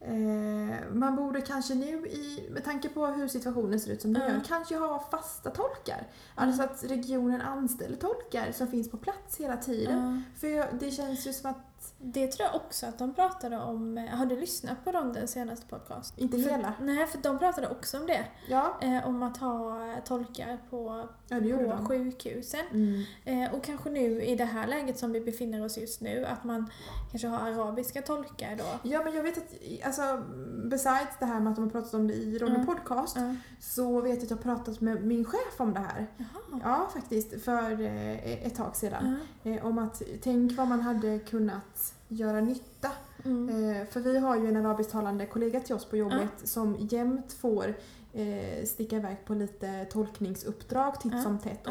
[0.00, 4.22] Eh, man borde kanske nu, i, med tanke på hur situationen ser ut som den
[4.22, 4.34] Mm.
[4.34, 6.06] gör, kanske ha fasta tolkar.
[6.34, 10.22] Alltså att regionen anställer tolkar som finns på plats hela tiden.
[10.34, 10.38] Ja.
[10.40, 11.56] För jag, det känns ju som att,
[11.98, 13.98] Det tror jag också att de pratade om.
[13.98, 16.18] eh, Har du lyssnat på dem den senaste podcast?
[16.18, 16.72] inte För- hela.
[16.80, 18.24] Nej, för de pratade också om det.
[18.48, 21.42] Ja, Eh, om att ha eh, tolkar på, ja på
[21.76, 21.86] de.
[21.88, 22.60] sjukhusen.
[22.72, 23.02] Mm.
[23.44, 26.44] Eh, och kanske nu i det här läget som vi befinner oss just nu, att
[26.44, 26.70] man
[27.10, 28.88] kanske har arabiska tolkar då.
[28.90, 29.52] Ja men jag vet att,
[29.86, 30.22] alltså
[30.64, 32.66] besides det här med att de har pratat om det i Ronny Mm.
[32.66, 33.34] Podcast Ja.
[33.60, 36.06] så vet jag att jag har pratat med min chef om det här.
[36.16, 36.60] Jaha.
[36.64, 39.16] Ja faktiskt, för eh, ett tag sedan.
[39.44, 41.71] Eh, om att tänk vad man hade kunnat
[42.12, 42.90] göra nytta.
[43.24, 43.48] Mm.
[43.76, 47.74] Eh, för vi har ju en arabisktalande kollega till oss på jobbet som jämt får
[48.12, 51.22] eh, sticka iväg på lite tolkningsuppdrag titt Ja.
[51.22, 51.60] som tätt.
[51.64, 51.70] Ja.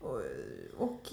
[0.00, 1.12] Och, och, och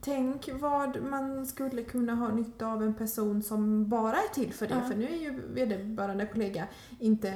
[0.00, 4.66] tänk vad man skulle kunna ha nytta av en person som bara är till för
[4.66, 4.74] det.
[4.74, 4.88] Ja.
[4.88, 6.66] För nu är ju vederbörande kollega
[6.98, 7.30] inte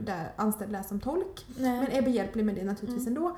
[0.00, 1.46] där anställd där som tolk.
[1.58, 1.80] Nej.
[1.80, 3.16] Men är behjälplig med det naturligtvis Mm.
[3.22, 3.36] ändå.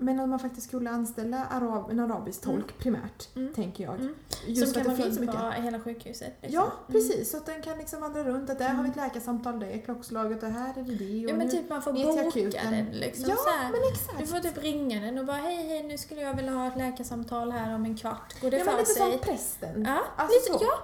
[0.00, 2.78] Men om man faktiskt skulle anställa arab, en arabisk tolk Mm.
[2.78, 3.54] primärt, Mm.
[3.54, 3.94] tänker jag.
[3.94, 4.14] Mm.
[4.46, 5.54] Just Som kan att det finns mycket.
[5.64, 6.32] hela sjukhuset.
[6.42, 6.54] liksom.
[6.54, 6.72] Ja, Mm.
[6.92, 7.30] precis.
[7.30, 8.50] Så att den kan liksom vandra runt.
[8.50, 9.08] Att där har vi ett Mm.
[9.08, 11.24] läkarsamtal, det är klockslaget och här är det det.
[11.24, 13.24] Och Ja men nu typ man får boka den liksom.
[13.30, 13.70] Ja, så här.
[13.72, 14.18] men exakt.
[14.18, 16.76] Du får typ ringa den och bara hej hej nu skulle jag vilja ha ett
[16.76, 18.40] läkarsamtal här om en kvart.
[18.40, 19.10] Går det ja, för men lite sig?
[19.12, 19.84] som prästen.
[19.84, 20.64] Ja, Alltså lite, så.
[20.64, 20.78] ja.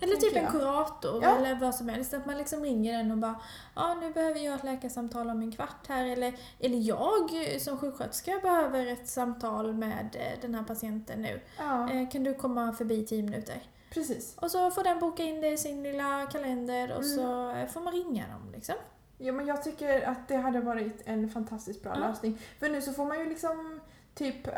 [0.00, 1.36] Eller typ en kurator Ja.
[1.36, 2.14] eller vad som helst.
[2.14, 3.40] Att man liksom ringer den och bara
[3.74, 6.04] ja nu behöver jag ett läkarsamtal om en kvart här.
[6.06, 7.30] Eller, eller jag
[7.60, 11.40] som sjuksköterska behöver ett samtal med eh, den här patienten nu.
[11.58, 13.56] Ja, Eh, Kan du komma förbi 10 minuter?
[13.90, 14.36] precis.
[14.40, 17.16] Och så får den boka in det i sin lilla kalender och Mm.
[17.16, 18.74] så eh, får man ringa dem liksom.
[19.18, 22.08] Ja, men jag tycker att det hade varit en fantastiskt bra Ja.
[22.08, 22.38] lösning.
[22.58, 23.80] För nu så får man ju liksom
[24.16, 24.54] typ äh,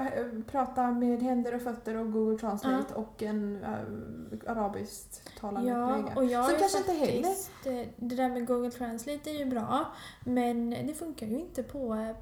[0.50, 6.16] prata med händer och fötter och Google Translate och en äh, arabiskt talande Ja, kollega.
[6.16, 9.86] och jag Som kanske inte heller- eh, Det där med Google Translate är ju bra
[10.24, 12.16] men det funkar ju inte på eh,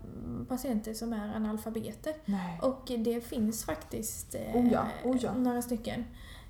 [0.48, 2.14] patienter som är analfabeter.
[2.24, 2.60] Nej.
[2.62, 5.34] Och det finns faktiskt eh, Oh ja, oh ja.
[5.34, 6.04] några stycken.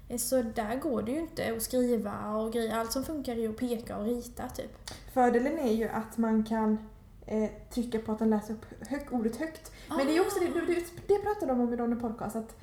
[0.08, 2.78] Eh, Så där går det ju inte att skriva och grejer.
[2.78, 4.90] Allt som funkar är ju att peka och rita typ.
[5.12, 6.78] Fördelen är ju att man kan
[7.26, 9.72] eh, trycka på att den läser upp hög, ordet högt.
[9.88, 12.56] Men det är också det, det, det, det pratade de om i Donny Podcast att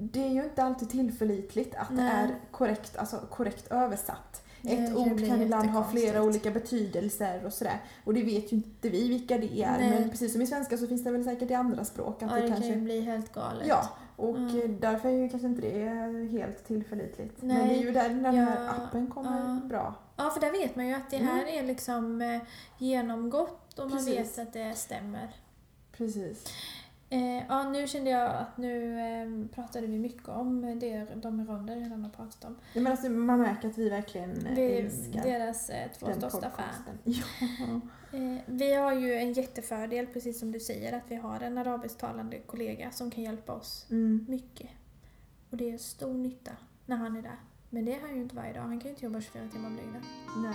[0.00, 2.12] det är ju inte alltid tillförlitligt att det Nej.
[2.24, 4.42] är korrekt, alltså korrekt översatt.
[4.62, 7.80] Det Ett kan ord kan ibland ha flera olika betydelser och sådär.
[8.04, 9.78] Och det vet ju inte vi vilka det är.
[9.78, 9.90] Nej.
[9.90, 12.22] Men precis som i svenska så finns det väl säkert i andra språk.
[12.22, 12.74] Att Ja, det det kan kanske...
[12.74, 13.66] ju bli helt galet.
[13.68, 14.80] Ja, och Mm.
[14.80, 17.42] därför är ju kanske inte det helt tillförlitligt.
[17.42, 17.68] Men Nej.
[17.68, 19.68] det är ju där den här Ja, appen kommer ja.
[19.68, 19.94] bra.
[20.16, 22.40] Ja, för där vet man ju att det här är liksom eh,
[22.78, 23.98] genomgått och man.
[23.98, 24.18] Precis.
[24.38, 25.36] vet att det stämmer.
[25.92, 26.44] Precis.
[27.10, 31.74] Eh, ja, nu kände jag att nu eh, pratade vi mycket om det de ronder
[31.76, 32.56] jag redan har pratat om.
[32.74, 36.50] Ja, men alltså, man märker att vi verkligen är älskar deras eh, två den största
[36.50, 36.98] fan.
[37.04, 37.80] Ja.
[38.18, 42.38] Eh, vi har ju en jättefördel, precis som du säger, att vi har en arabisktalande
[42.38, 44.26] kollega som kan hjälpa oss Mm.
[44.28, 44.70] mycket.
[45.50, 46.52] Och det är stor nytta
[46.86, 47.36] när han är där.
[47.70, 48.60] Men det är han ju inte varje dag.
[48.62, 50.02] Han kan ju inte jobba 24 timmar om dygnet.
[50.36, 50.54] Nej.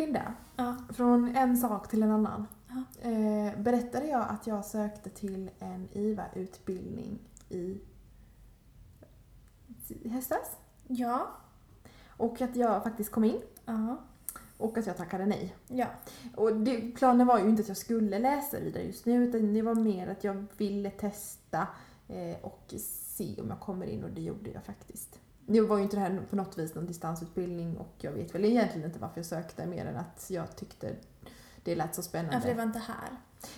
[0.00, 0.76] Linda, Ja.
[0.92, 2.46] från en sak till en annan.
[2.68, 3.08] Ja.
[3.10, 7.80] Eh, berättade jag att jag sökte till en IVA-utbildning i
[9.88, 10.56] i höstas?
[10.86, 11.26] Ja.
[12.08, 13.96] Och att jag faktiskt kom in Ja.
[14.58, 15.56] och att jag tackade nej.
[15.68, 15.86] Ja.
[16.36, 19.62] Och det, planen var ju inte att jag skulle läsa vidare just nu utan det
[19.62, 21.66] var mer att jag ville testa
[22.08, 25.18] eh, och se om jag kommer in och det gjorde jag faktiskt.
[25.50, 28.44] Nu var ju inte det här på något vis någon distansutbildning och jag vet väl
[28.44, 30.94] egentligen inte varför jag sökte mer än att jag tyckte
[31.62, 32.36] det lät så spännande.
[32.36, 33.08] ja, för det var inte här.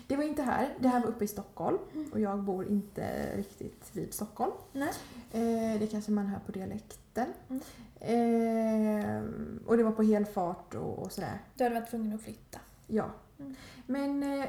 [0.07, 1.79] Det var inte här, det här var uppe i Stockholm
[2.13, 4.53] och jag bor inte riktigt vid Stockholm.
[4.73, 4.93] Nej.
[5.33, 7.27] Eh, det kanske man hör på dialekten.
[7.49, 7.63] Mm.
[8.01, 9.23] Eh,
[9.67, 11.39] och det var på helfart och, och sådär.
[11.55, 12.59] Du hade varit tvungen att flytta.
[12.87, 13.11] Ja.
[13.39, 13.55] Mm.
[13.87, 14.49] Men eh,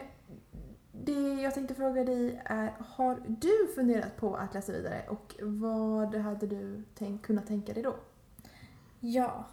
[1.02, 6.16] det jag tänkte fråga dig är, har du funderat på att läsa vidare och vad
[6.16, 7.96] hade du tänk, kunnat tänka dig då?
[9.00, 9.46] Ja.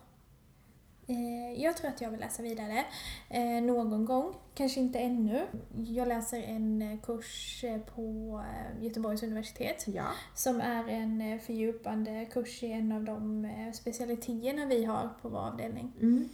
[1.07, 2.85] Eh, jag tror att jag vill läsa vidare
[3.29, 4.35] eh, någon gång.
[4.55, 5.46] Kanske inte ännu.
[5.76, 8.42] Jag läser en eh, kurs på
[8.81, 10.07] Göteborgs universitet Ja.
[10.35, 15.92] som är en fördjupande kurs i en av de specialiteterna vi har på vår avdelning.
[16.00, 16.29] Mm.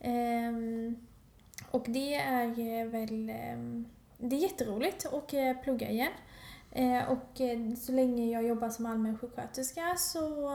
[0.00, 0.96] Ehm,
[1.70, 3.84] och det är väl ehm,
[4.18, 6.12] det är jätteroligt att eh, plugga igen.
[6.70, 10.48] Eh, och eh, så länge jag jobbar som allmänsjuksköterska så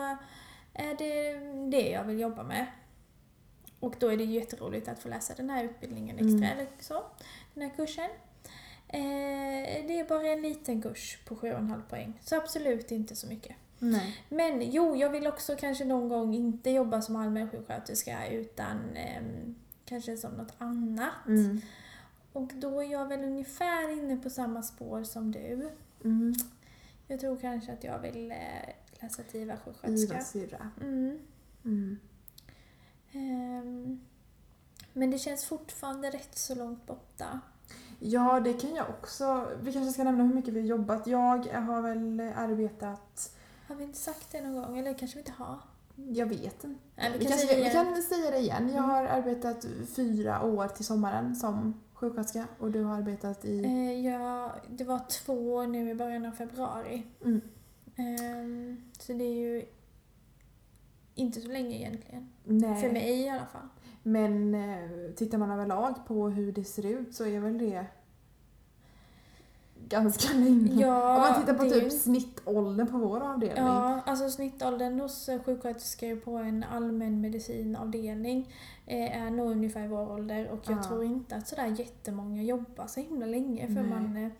[0.74, 1.34] är det
[1.69, 2.65] det jag vill jobba med.
[3.80, 6.43] Och då är det jätteroligt att få läsa den här utbildningen extra, Mm.
[6.43, 7.04] eller så.
[7.54, 8.10] Den här kursen.
[8.88, 13.56] Eh, det är bara en liten kurs på 7,5 poäng, så absolut inte så mycket.
[13.80, 14.17] Nej.
[14.30, 20.17] Men jo, jag vill också kanske någon gång inte jobba som allmänsjuksköterska utan ehm, kanske
[20.17, 21.28] som något annat.
[21.28, 21.62] Mm.
[22.34, 25.70] Och då är jag väl ungefär inne på samma spår som du.
[26.04, 26.34] Mm.
[27.08, 28.38] Jag tror kanske att jag vill eh,
[29.02, 30.13] läsa till IVA-sjuksköterska.
[30.15, 30.70] Iva syrra.
[30.82, 31.20] Mm.
[31.65, 31.98] Mm.
[33.12, 34.00] Ehm,
[34.94, 37.39] men det känns fortfarande rätt så långt borta.
[38.00, 39.48] Ja, det kan jag också.
[39.62, 41.08] Vi kanske ska nämna hur mycket vi har jobbat.
[41.08, 43.36] Jag har väl arbetat,
[43.67, 44.78] Har vi inte sagt det någon gång?
[44.80, 45.60] Eller kanske vi inte har?
[45.96, 46.80] jag vet inte.
[46.96, 47.94] Nej, vi Vi, kan kanske, säga vi det igen.
[47.94, 48.67] kan säga det igen.
[48.70, 48.89] Jag Mm.
[48.89, 49.65] har arbetat
[49.96, 53.63] fyra år till sommaren som sjuksköterska och du har arbetat i...
[53.63, 57.03] Eh, ja, det var två nu i början av februari.
[57.23, 57.41] Mm.
[57.95, 59.65] Ehm, så det är ju
[61.15, 62.29] inte så länge egentligen.
[62.43, 62.81] Nej.
[62.81, 63.67] För mig i alla fall.
[64.03, 67.85] Men eh, tittar man överlag på hur det ser ut så är väl det
[69.91, 70.82] ganska länge.
[70.82, 73.63] Ja, Om man tittar på det typ snittåldern på vår avdelning.
[73.65, 78.54] Ja, alltså snittåldern hos sjuksköterskor på en allmänmedicinavdelning
[78.86, 80.84] eh, är nog ungefär vår ålder och jag Ja.
[80.84, 83.84] tror inte att sådär jättemånga jobbar så himla länge för Nej.
[83.89, 84.32] man eh,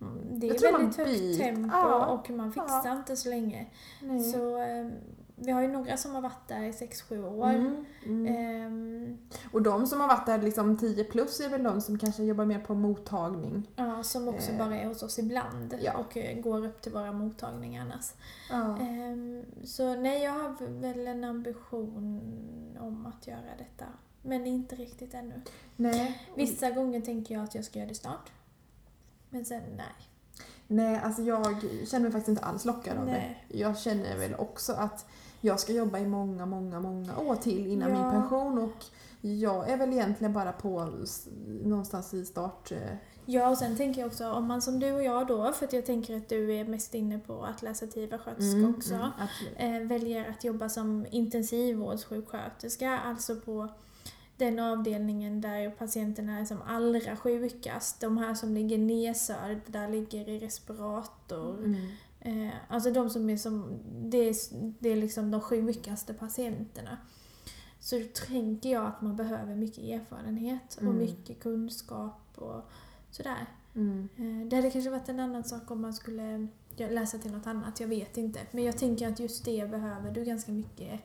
[0.00, 3.66] mm, det är väldigt högt tempo ja, och man fixar inte så länge.
[4.02, 4.20] Nej.
[4.32, 4.86] Så eh,
[5.46, 7.50] vi har ju några som har varit där i 6-7 år.
[7.50, 8.26] Mm, mm.
[8.36, 9.18] Ehm,
[9.52, 12.44] Och de som har varit där liksom 10 plus är väl de som kanske jobbar
[12.44, 13.70] mer på mottagning.
[13.76, 15.92] Ja, som också Eh, bara är hos oss ibland ja.
[15.96, 18.12] och eh, går upp till våra mottagningar annars.
[18.50, 18.78] Ja.
[18.78, 23.84] Ehm, Så nej, jag har väl en ambition om att göra detta.
[24.22, 25.40] Men inte riktigt ännu.
[25.76, 26.28] Nej.
[26.36, 28.32] Vissa gånger tänker jag att jag ska göra det snart.
[29.30, 29.86] Men sen nej.
[30.66, 31.44] Nej, alltså jag
[31.86, 33.44] känner mig faktiskt inte alls lockad av Nej.
[33.48, 33.58] det.
[33.58, 35.06] Jag känner väl också att
[35.44, 38.02] jag ska jobba i många, många, många år till innan Ja.
[38.02, 38.84] min pension och
[39.20, 40.88] jag är väl egentligen bara på
[41.64, 42.72] någonstans i start...
[42.72, 42.78] eh,
[43.26, 45.72] Ja, och sen tänker jag också om man som du och jag då, för att
[45.72, 48.94] jag tänker att du är mest inne på att läsa till sköterska mm, också.
[49.56, 53.68] mm, eh, väljer att jobba som intensivvårdssjuksköterska, alltså på
[54.36, 58.00] den avdelningen där patienterna är som allra sjukast.
[58.00, 61.58] De här som ligger nedsövda, ligger i respirator.
[61.58, 61.86] Mm.
[62.26, 63.78] Eh, alltså de som är som,
[64.10, 64.34] det är,
[64.78, 66.98] det är liksom de sjukaste patienterna.
[67.80, 70.96] Så då tänker jag att man behöver mycket erfarenhet och Mm.
[70.98, 72.62] mycket kunskap och
[73.10, 73.46] sådär.
[73.74, 74.08] Mm.
[74.16, 77.80] Eh, Det hade kanske varit en annan sak om man skulle läsa till något annat,
[77.80, 78.40] jag vet inte.
[78.50, 81.00] Men jag tänker att just det behöver du ganska mycket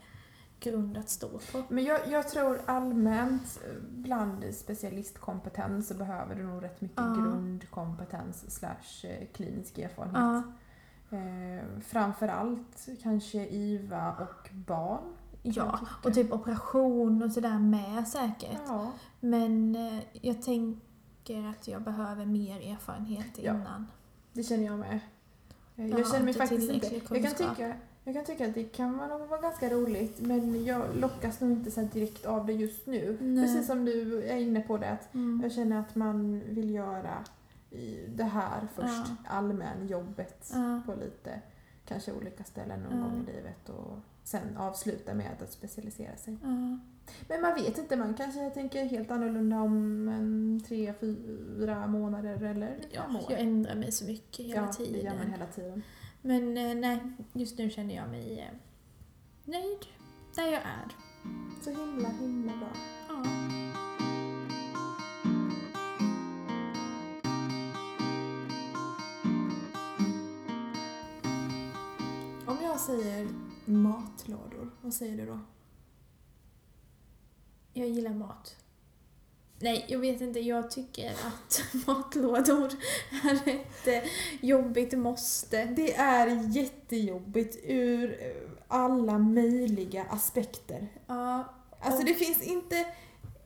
[0.60, 1.64] grund att stå på.
[1.70, 7.14] Men jag, jag tror allmänt eh, bland specialistkompetens så behöver du nog rätt mycket Ja.
[7.16, 10.16] grundkompetens slash eh, klinisk erfarenhet.
[10.18, 10.44] Ja,
[11.12, 15.02] Eh, framförallt kanske IVA och barn.
[15.44, 15.80] ja.
[16.04, 18.60] och typ operation och sådär med säkert.
[18.68, 18.92] Ja.
[19.20, 23.54] Men eh, jag tänker att jag behöver mer erfarenhet Ja.
[23.54, 23.88] innan.
[24.34, 25.00] Det känner jag med.
[25.76, 26.96] Eh, Jag Jag känner mig faktiskt inte...
[26.96, 30.84] Jag kan, tycka, jag kan tycka att det kan vara, vara ganska roligt men jag
[30.96, 33.18] lockas nog inte så direkt av det just nu.
[33.22, 33.46] Nej.
[33.46, 35.42] Precis som du är inne på det att Mm.
[35.44, 37.24] jag känner att man vill göra
[37.72, 39.16] i det här först, Ja.
[39.28, 40.82] allmänjobbet Ja.
[40.86, 41.42] på lite
[41.86, 43.04] kanske olika ställen någon Ja.
[43.04, 46.38] gång i livet och sen avsluta med att specialisera sig.
[46.44, 46.78] Ja.
[47.28, 52.80] Men man vet inte, man kanske tänker helt annorlunda om en tre, fyra månader eller
[52.92, 53.26] Ja, fem år.
[53.30, 54.94] jag ändrar mig så mycket hela ja, tiden.
[54.94, 55.84] det gör man hela tiden.
[56.22, 57.00] Men eh, nej,
[57.34, 58.56] just nu känner jag mig eh,
[59.52, 59.86] nöjd
[60.36, 60.88] där jag är.
[61.64, 62.70] Så himla, himla bra.
[63.10, 63.24] Ja.
[72.80, 73.28] Jag säger
[73.66, 75.40] matlådor, vad säger du då?
[77.74, 78.56] Jag gillar mat.
[79.60, 80.40] Nej, jag vet inte.
[80.40, 82.72] Jag tycker att matlådor
[83.24, 84.10] är ett eh,
[84.42, 85.66] jobbigt måste.
[85.66, 90.88] Det är jättejobbigt ur eh, alla möjliga aspekter.
[91.08, 92.86] Ja, Alltså det finns inte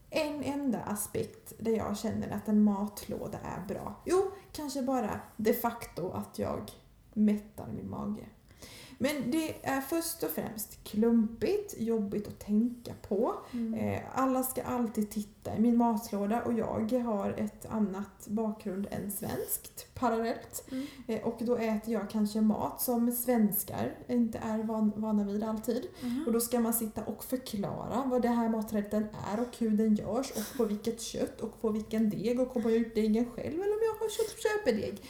[0.10, 4.02] en enda aspekt där jag känner att en matlåda är bra.
[4.06, 6.72] Jo, kanske bara de facto att jag
[7.14, 8.26] mättar min mage.
[8.98, 13.34] Men det är först och främst klumpigt, jobbigt att tänka på.
[13.52, 13.74] mm.
[13.74, 19.12] Eh, Alla ska alltid titta i min matlåda och jag har ett annat bakgrund än
[19.12, 20.64] svenskt parallellt.
[20.72, 20.86] Mm.
[21.08, 25.88] Eh, Och då äter jag kanske mat som svenskar inte är van, vana vid alltid.
[26.02, 26.24] Mhm.
[26.28, 29.96] Och då ska man sitta och förklara vad det här maträtten är och hur den
[29.96, 33.54] görs och på vilket kött och på vilken deg och om jag gjort degen själv
[33.54, 35.02] eller om jag köpt köpedeg.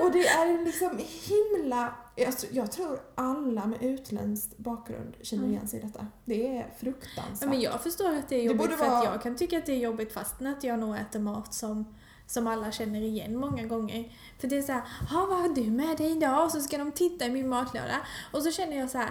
[0.00, 1.94] Och det är liksom himla...
[2.16, 5.54] Jag, tr- jag tror alla med utländsk bakgrund känner Mm.
[5.54, 6.06] igen sig i detta.
[6.24, 7.48] Det är Ja, fruktansvärt.
[7.48, 9.58] men jag förstår att det är Det jobbigt borde för att vara- jag kan tycka
[9.58, 11.94] att det är jobbigt fastän att jag nog äter mat som,
[12.26, 14.12] som alla känner igen många gånger.
[14.40, 16.44] För det är så här, "Ha, vad har du med dig idag?
[16.44, 18.06] Och så ska de titta i min matlåda.
[18.32, 19.10] Och så känner jag så här,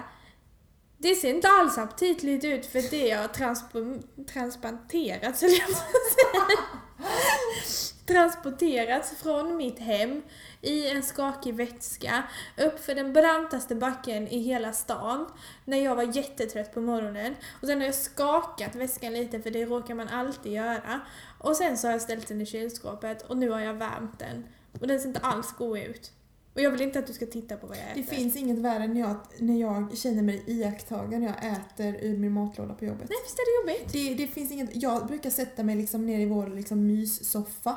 [0.98, 6.58] det ser inte alls aptitligt ut för det har transpo- transplanterats, eller jag att säga.
[8.06, 10.22] Transporterats från mitt hem
[10.62, 12.22] i en skakig vätska
[12.58, 15.26] upp för den brantaste backen i hela stan
[15.64, 17.34] när jag var jättetrött på morgonen.
[17.60, 21.00] Och sen har jag skakat väskan lite för det råkar man alltid göra.
[21.38, 24.44] Och sen så har jag ställt den i kylskåpet och nu har jag värmt den.
[24.80, 26.12] Och den ser inte alls god ut.
[26.54, 28.02] Och jag vill inte att du ska titta på vad jag äter.
[28.02, 32.18] Det finns inget värre när jag, när jag känner mig iakttagen när jag äter ur
[32.18, 33.08] min matlåda på jobbet.
[33.08, 33.92] Nej, visst är det jobbigt?
[33.92, 37.76] Det, det finns inget, jag brukar sätta mig liksom ner i vår liksom myssoffa.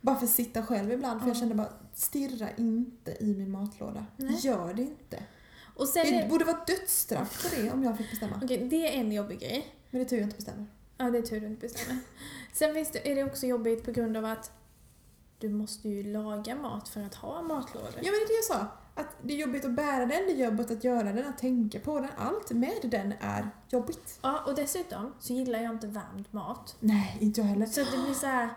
[0.00, 1.40] Bara för att sitta själv ibland för jag Ja.
[1.40, 4.06] känner bara stirra inte i min matlåda.
[4.16, 4.36] Nej.
[4.40, 5.22] Gör det inte.
[5.76, 6.28] Och sen Det är...
[6.28, 8.40] borde vara dödsstraff för det om jag fick bestämma.
[8.44, 9.74] Okej, det är en jobbig grej.
[9.90, 10.66] Men det är tur jag inte bestämmer.
[10.98, 11.98] Ja, det är tur du inte bestämmer.
[12.52, 14.52] Sen finns det, är det också jobbigt på grund av att
[15.38, 17.88] du måste ju laga mat för att ha matlådor.
[17.94, 18.66] Ja men det är det jag sa.
[18.94, 21.80] Att det är jobbigt att bära den, det är jobbigt att göra den, att tänka
[21.80, 22.10] på den.
[22.16, 24.18] Allt med den är jobbigt.
[24.22, 26.76] Ja, och dessutom så gillar jag inte värmd mat.
[26.80, 27.66] Nej, inte jag heller.
[27.66, 28.48] Så det blir så här.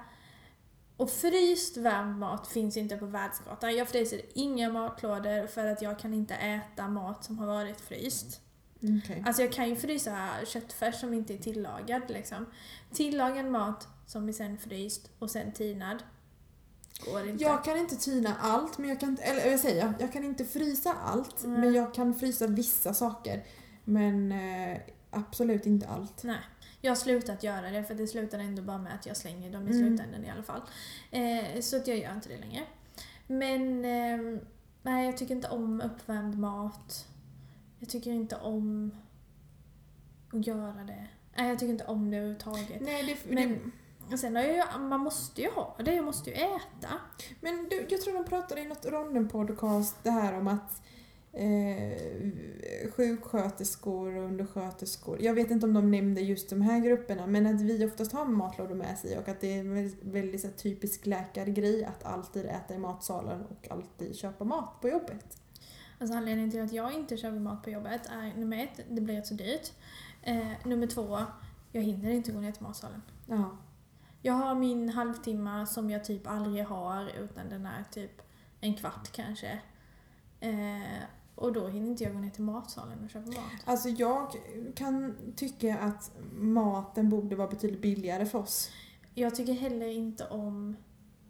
[1.03, 3.75] Och fryst värmd mat finns inte på världskartan.
[3.75, 8.41] Jag fryser inga matlådor för att jag kan inte äta mat som har varit fryst.
[8.75, 9.23] Okej.
[9.25, 12.45] Alltså jag kan ju frysa köttfärs som inte är tillagad liksom.
[12.93, 16.03] Tillagad mat som är sen fryst och sen tinad.
[17.05, 17.43] Går inte.
[17.43, 20.45] Jag kan inte tina allt, men jag kan inte, eller jag säger, jag kan inte
[20.45, 21.59] frysa allt, Nej.
[21.59, 23.43] men jag kan frysa vissa saker.
[23.83, 24.77] Men eh,
[25.11, 26.23] absolut inte allt.
[26.23, 26.39] Nej.
[26.85, 29.67] Jag har slutat göra det för det slutar ändå bara med att jag slänger dem
[29.67, 29.87] i Mm.
[29.87, 30.61] slutändan i alla fall.
[31.11, 32.63] Eh, så att jag gör inte det längre.
[33.27, 34.39] Men ehm,
[34.81, 37.07] nej, jag tycker inte om uppvärmd mat.
[37.79, 38.91] Jag tycker inte om
[40.33, 41.07] att göra det.
[41.37, 42.81] Nej, jag tycker inte om det överhuvudtaget.
[42.81, 46.05] Nej, det, Men- det, Och sen har jag ju, man måste ju ha det, jag
[46.05, 46.89] måste ju äta.
[47.41, 50.81] men du, jag tror de pratade i något Ronden-podcast det här om att
[51.33, 51.97] eh,
[52.91, 57.61] sjuksköterskor och undersköterskor, jag vet inte om de nämnde just de här grupperna, men att
[57.61, 61.05] vi oftast har matlådor med sig och att det är en väldigt, så här, typisk
[61.05, 65.37] läkargrej att alltid äta i matsalen och alltid köpa mat på jobbet.
[65.99, 69.21] Alltså anledningen till att jag inte köper mat på jobbet är nummer ett, det blir
[69.21, 69.71] så dyrt.
[70.21, 71.19] Eh, nummer två,
[71.71, 73.01] jag hinner inte gå ner till matsalen.
[73.27, 73.57] Ja.
[74.21, 78.21] Jag har min halvtimme som jag typ aldrig har utan den är typ
[78.59, 79.59] en kvart kanske.
[80.39, 81.03] Eh,
[81.35, 83.37] och då hinner inte jag gå ner till matsalen och köpa mat.
[83.65, 84.35] Alltså jag
[84.75, 88.69] kan tycka att maten borde vara betydligt billigare för oss.
[89.15, 90.75] Jag tycker heller inte om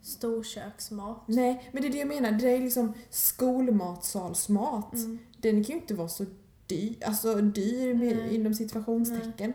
[0.01, 1.23] storköksmat.
[1.27, 2.31] Nej, men det är det jag menar.
[2.31, 4.93] Det är liksom skolmatsalsmat.
[4.93, 5.19] Mm.
[5.37, 6.25] Den kan ju inte vara så
[6.67, 9.53] dyr, alltså dyr med, inom situationstecken.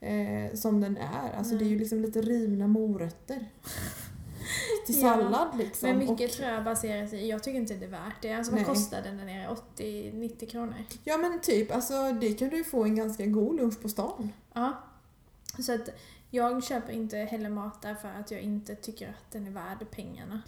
[0.00, 1.32] Eh, som den är.
[1.38, 3.50] Alltså det är ju liksom lite rivna morötter.
[4.86, 5.88] Till Ja, sallad liksom.
[5.88, 8.32] Men mycket och, tror jag baserar sig jag tycker inte det är värt det.
[8.32, 9.56] Alltså vad kostar den där nere?
[9.76, 10.74] 80-90 kronor?
[11.04, 14.32] ja men typ, alltså det kan du ju få en ganska god lunch på stan.
[14.54, 14.82] Ja.
[15.58, 15.88] Så att
[16.30, 20.42] jag köper inte heller mat därför att jag inte tycker att den är värd pengarna.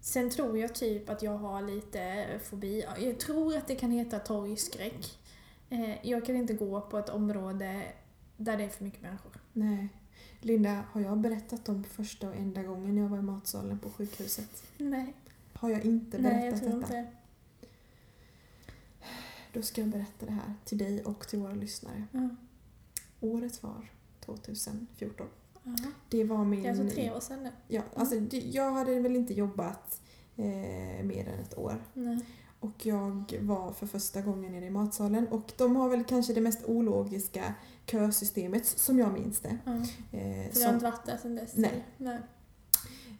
[0.00, 2.84] Sen tror jag typ att jag har lite fobi.
[2.98, 5.18] Jag tror att det kan heta torgskräck.
[5.70, 7.82] Eh, Jag kan inte gå på ett område
[8.36, 9.32] där det är för mycket människor.
[9.52, 9.88] Nej.
[10.40, 14.62] Linda, har jag berättat om första och enda gången jag var i matsalen på sjukhuset?
[14.78, 15.14] Nej,
[15.52, 16.98] Har jag inte berättat Nej jag tror detta?
[16.98, 17.10] inte
[19.52, 22.04] Då ska jag berätta det här till dig och till våra lyssnare.
[22.12, 22.28] ja.
[23.20, 23.90] Året var
[24.20, 25.26] 2014.
[25.62, 25.76] Ja.
[26.08, 26.62] Det var min...
[26.62, 27.50] Det är alltså tre år sedan nu.
[27.68, 30.00] Ja, alltså jag hade väl inte jobbat
[30.36, 31.84] eh, mer än ett år.
[31.94, 32.18] Nej.
[32.60, 36.40] Och jag var för första gången nere i matsalen och de har väl kanske det
[36.40, 37.54] mest ologiska
[37.86, 39.58] kösystemet som jag minns det.
[39.64, 39.72] Ja.
[39.72, 39.82] Eh,
[40.52, 41.52] du som- har inte varit där sedan dess?
[41.56, 41.84] Nej.
[41.98, 42.18] Nej.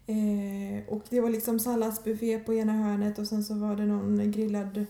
[0.07, 4.31] Eh, och det var liksom salladsbuffé på ena hörnet och sen så var det någon
[4.31, 4.87] grillad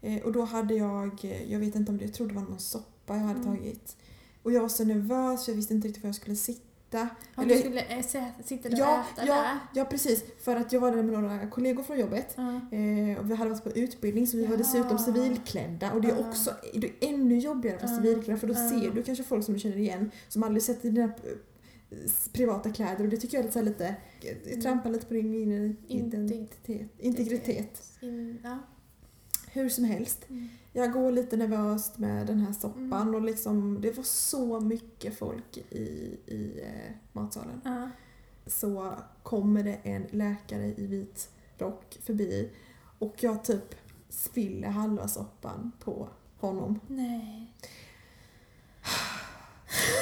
[0.00, 2.58] Eh, och då hade jag, jag vet inte om det, jag tror det var någon
[2.58, 3.56] soppa jag hade Mm.
[3.56, 3.96] tagit.
[4.42, 6.60] Och jag var så nervös för jag visste inte riktigt var jag skulle sitta.
[6.98, 8.02] Ja, Eller- du skulle äh,
[8.44, 9.58] sitta där och Ja, äta ja, där?
[9.74, 10.24] ja precis.
[10.44, 12.38] För att jag var där med några kollegor från jobbet.
[12.38, 14.56] Eh, och vi hade varit på utbildning så vi var Ja.
[14.56, 18.90] dessutom civilklädda och det är också det är ännu jobbigare för civilklädda för då ser
[18.94, 21.10] du kanske folk som du känner igen som aldrig sett dina eh,
[22.32, 25.74] privata kläder och det tycker jag är lite, lite jag trampar lite på din inre
[25.88, 27.82] identitet, integritet.
[28.00, 28.58] In, ja.
[29.54, 30.30] Hur som helst.
[30.30, 30.48] Mm.
[30.72, 35.56] Jag går lite nervöst med den här soppan och liksom det var så mycket folk
[35.56, 37.60] i, i eh, matsalen.
[37.64, 37.90] Ja.
[38.46, 42.50] så kommer det en läkare i vit rock förbi
[42.98, 43.74] och jag typ
[44.08, 46.08] spiller halva soppan på
[46.40, 46.80] honom.
[46.86, 47.52] Nej.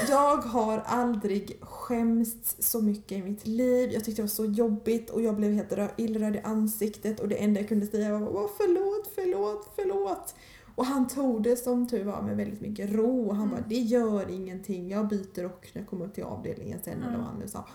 [0.09, 3.91] Jag har aldrig skämts så mycket i mitt liv.
[3.93, 7.29] Jag tyckte det var så jobbigt och jag blev helt rö- illröd i ansiktet och
[7.29, 10.35] det enda jag kunde säga var "Åh, förlåt, förlåt, förlåt.
[10.75, 13.55] Och han tog det som tur var med väldigt mycket ro och han Mm.
[13.61, 17.07] bara det gör ingenting, jag byter rock när jag kommer upp till avdelningen sen eller
[17.07, 17.19] Mm.
[17.21, 17.67] vad han nu sa.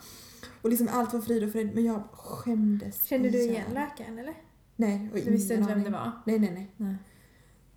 [0.61, 4.33] Och liksom allt var frid och fröjd men jag skämdes Kände du igen läkaren eller?
[4.75, 6.11] Nej, och Du visste inte vem det var?
[6.25, 6.71] Nej, nej, nej.
[6.77, 6.95] Nej.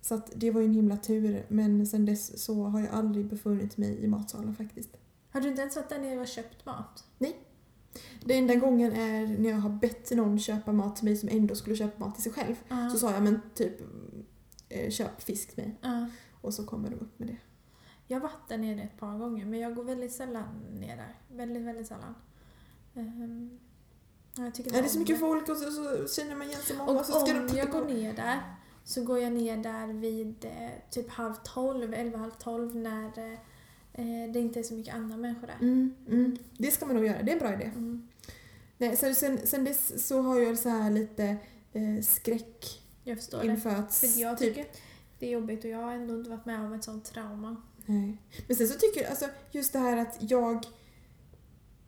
[0.01, 3.25] Så att det var ju en himla tur men sen dess så har jag aldrig
[3.25, 4.89] befunnit mig i matsalen faktiskt.
[5.31, 7.03] Har du inte ens varit där nere och köpt mat?
[8.25, 11.55] Den enda gången är när jag har bett någon köpa mat till mig som ändå
[11.55, 12.55] skulle köpa mat till sig själv.
[12.67, 12.89] Ja.
[12.89, 13.81] Så sa jag men typ
[14.69, 15.77] eh, köp fisk till mig.
[15.81, 16.05] Ja.
[16.41, 17.37] Och så kommer de upp med det.
[18.07, 21.15] Jag har varit där nere ett par gånger men jag går väldigt sällan ner där.
[21.35, 22.15] Väldigt, väldigt sällan.
[22.93, 26.59] Ja, jag tycker Ja, det är så mycket folk och så, så känner man igen
[26.63, 28.39] så många Och och så ska om de jag går ner där
[28.83, 33.37] så går jag ner där vid eh, typ halv tolv, elva, halv tolv när
[33.93, 35.57] eh, det inte är så mycket andra människor där.
[35.61, 36.37] Mm, mm.
[36.57, 37.71] Det ska man nog göra, det är en bra idé.
[37.75, 38.07] Mm.
[38.77, 41.37] Nej, sen, sen, sen dess så har jag så här lite
[41.73, 43.47] eh, skräck Jag förstår det.
[43.47, 44.71] inför att För jag typ tycker
[45.19, 47.55] det är jobbigt och jag har ändå inte varit med om ett sånt trauma.
[47.85, 48.17] Nej.
[48.47, 50.65] Men sen så tycker jag, alltså just det här att jag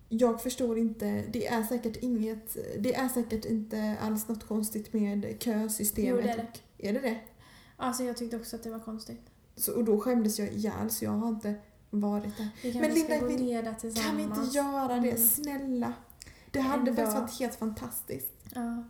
[0.10, 5.36] jag förstår inte, det är säkert inget, det är säkert inte alls något konstigt med
[5.40, 6.10] kösystemet.
[6.10, 6.48] Jo, det är det.
[6.84, 7.20] Är det det?
[7.78, 9.22] Alltså jag tyckte också att det var konstigt.
[9.56, 11.56] Så, och då skämdes jag ihjäl så jag har inte
[11.90, 12.50] varit där.
[12.80, 13.94] Men Linda, vi-.
[13.94, 15.10] Kan vi inte göra det?
[15.12, 15.18] Mm.
[15.28, 15.94] Snälla.
[16.52, 16.96] Det hade Ändå.
[16.96, 18.32] faktiskt varit helt fantastiskt.
[18.56, 18.84] Ja.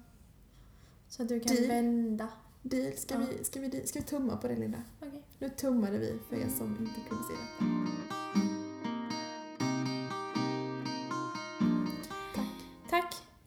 [1.10, 1.68] Så att du kan Deal.
[1.68, 2.28] vända.
[2.62, 3.20] Deal, ska, Ja.
[3.38, 4.78] vi, ska, vi, ska vi tumma på det Linda?
[5.00, 5.24] Okej.
[5.40, 8.13] Nu tummade vi för er som inte kunde se det.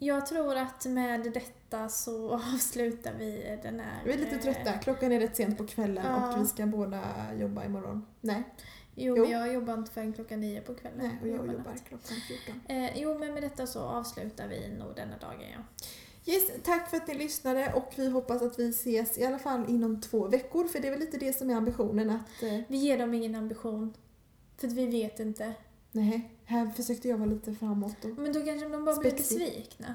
[0.07, 4.03] Jag tror att med detta så avslutar vi den här...
[4.05, 4.73] Vi är lite eh, trötta.
[4.73, 6.33] Klockan är rätt sent på kvällen Ja.
[6.37, 7.01] och vi ska båda
[7.41, 8.07] jobba imorgon.
[8.21, 8.43] Nej,
[8.95, 9.23] Jo, Jo.
[9.23, 10.99] men jag jobbar inte förrän klockan nio på kvällen.
[10.99, 12.77] nej och jag jobbar jobbar klockan 14.
[12.77, 15.85] Eh, jo, men med detta så avslutar vi nog denna dagen, ja.
[16.33, 19.65] Yes, tack för att ni lyssnade och vi hoppas att vi ses i alla fall
[19.69, 22.77] inom två veckor för det är väl lite det som är ambitionen att eh, Vi
[22.77, 23.95] ger dem ingen ambition.
[24.59, 25.53] För att vi vet inte.
[25.97, 29.41] Nej, här försökte jag vara lite framåt och Men då kanske de bara blir Spexigt.
[29.41, 29.95] besvikna.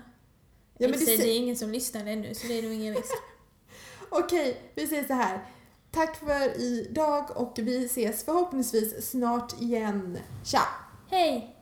[0.77, 3.11] Ja, men det, det är ingen som lyssnar ännu, så det är nog ingen risk.
[4.09, 5.45] Okej, vi säger så här.
[5.91, 10.17] Tack för idag och vi ses förhoppningsvis snart igen.
[10.45, 10.61] Tja!
[11.09, 11.55] Hej!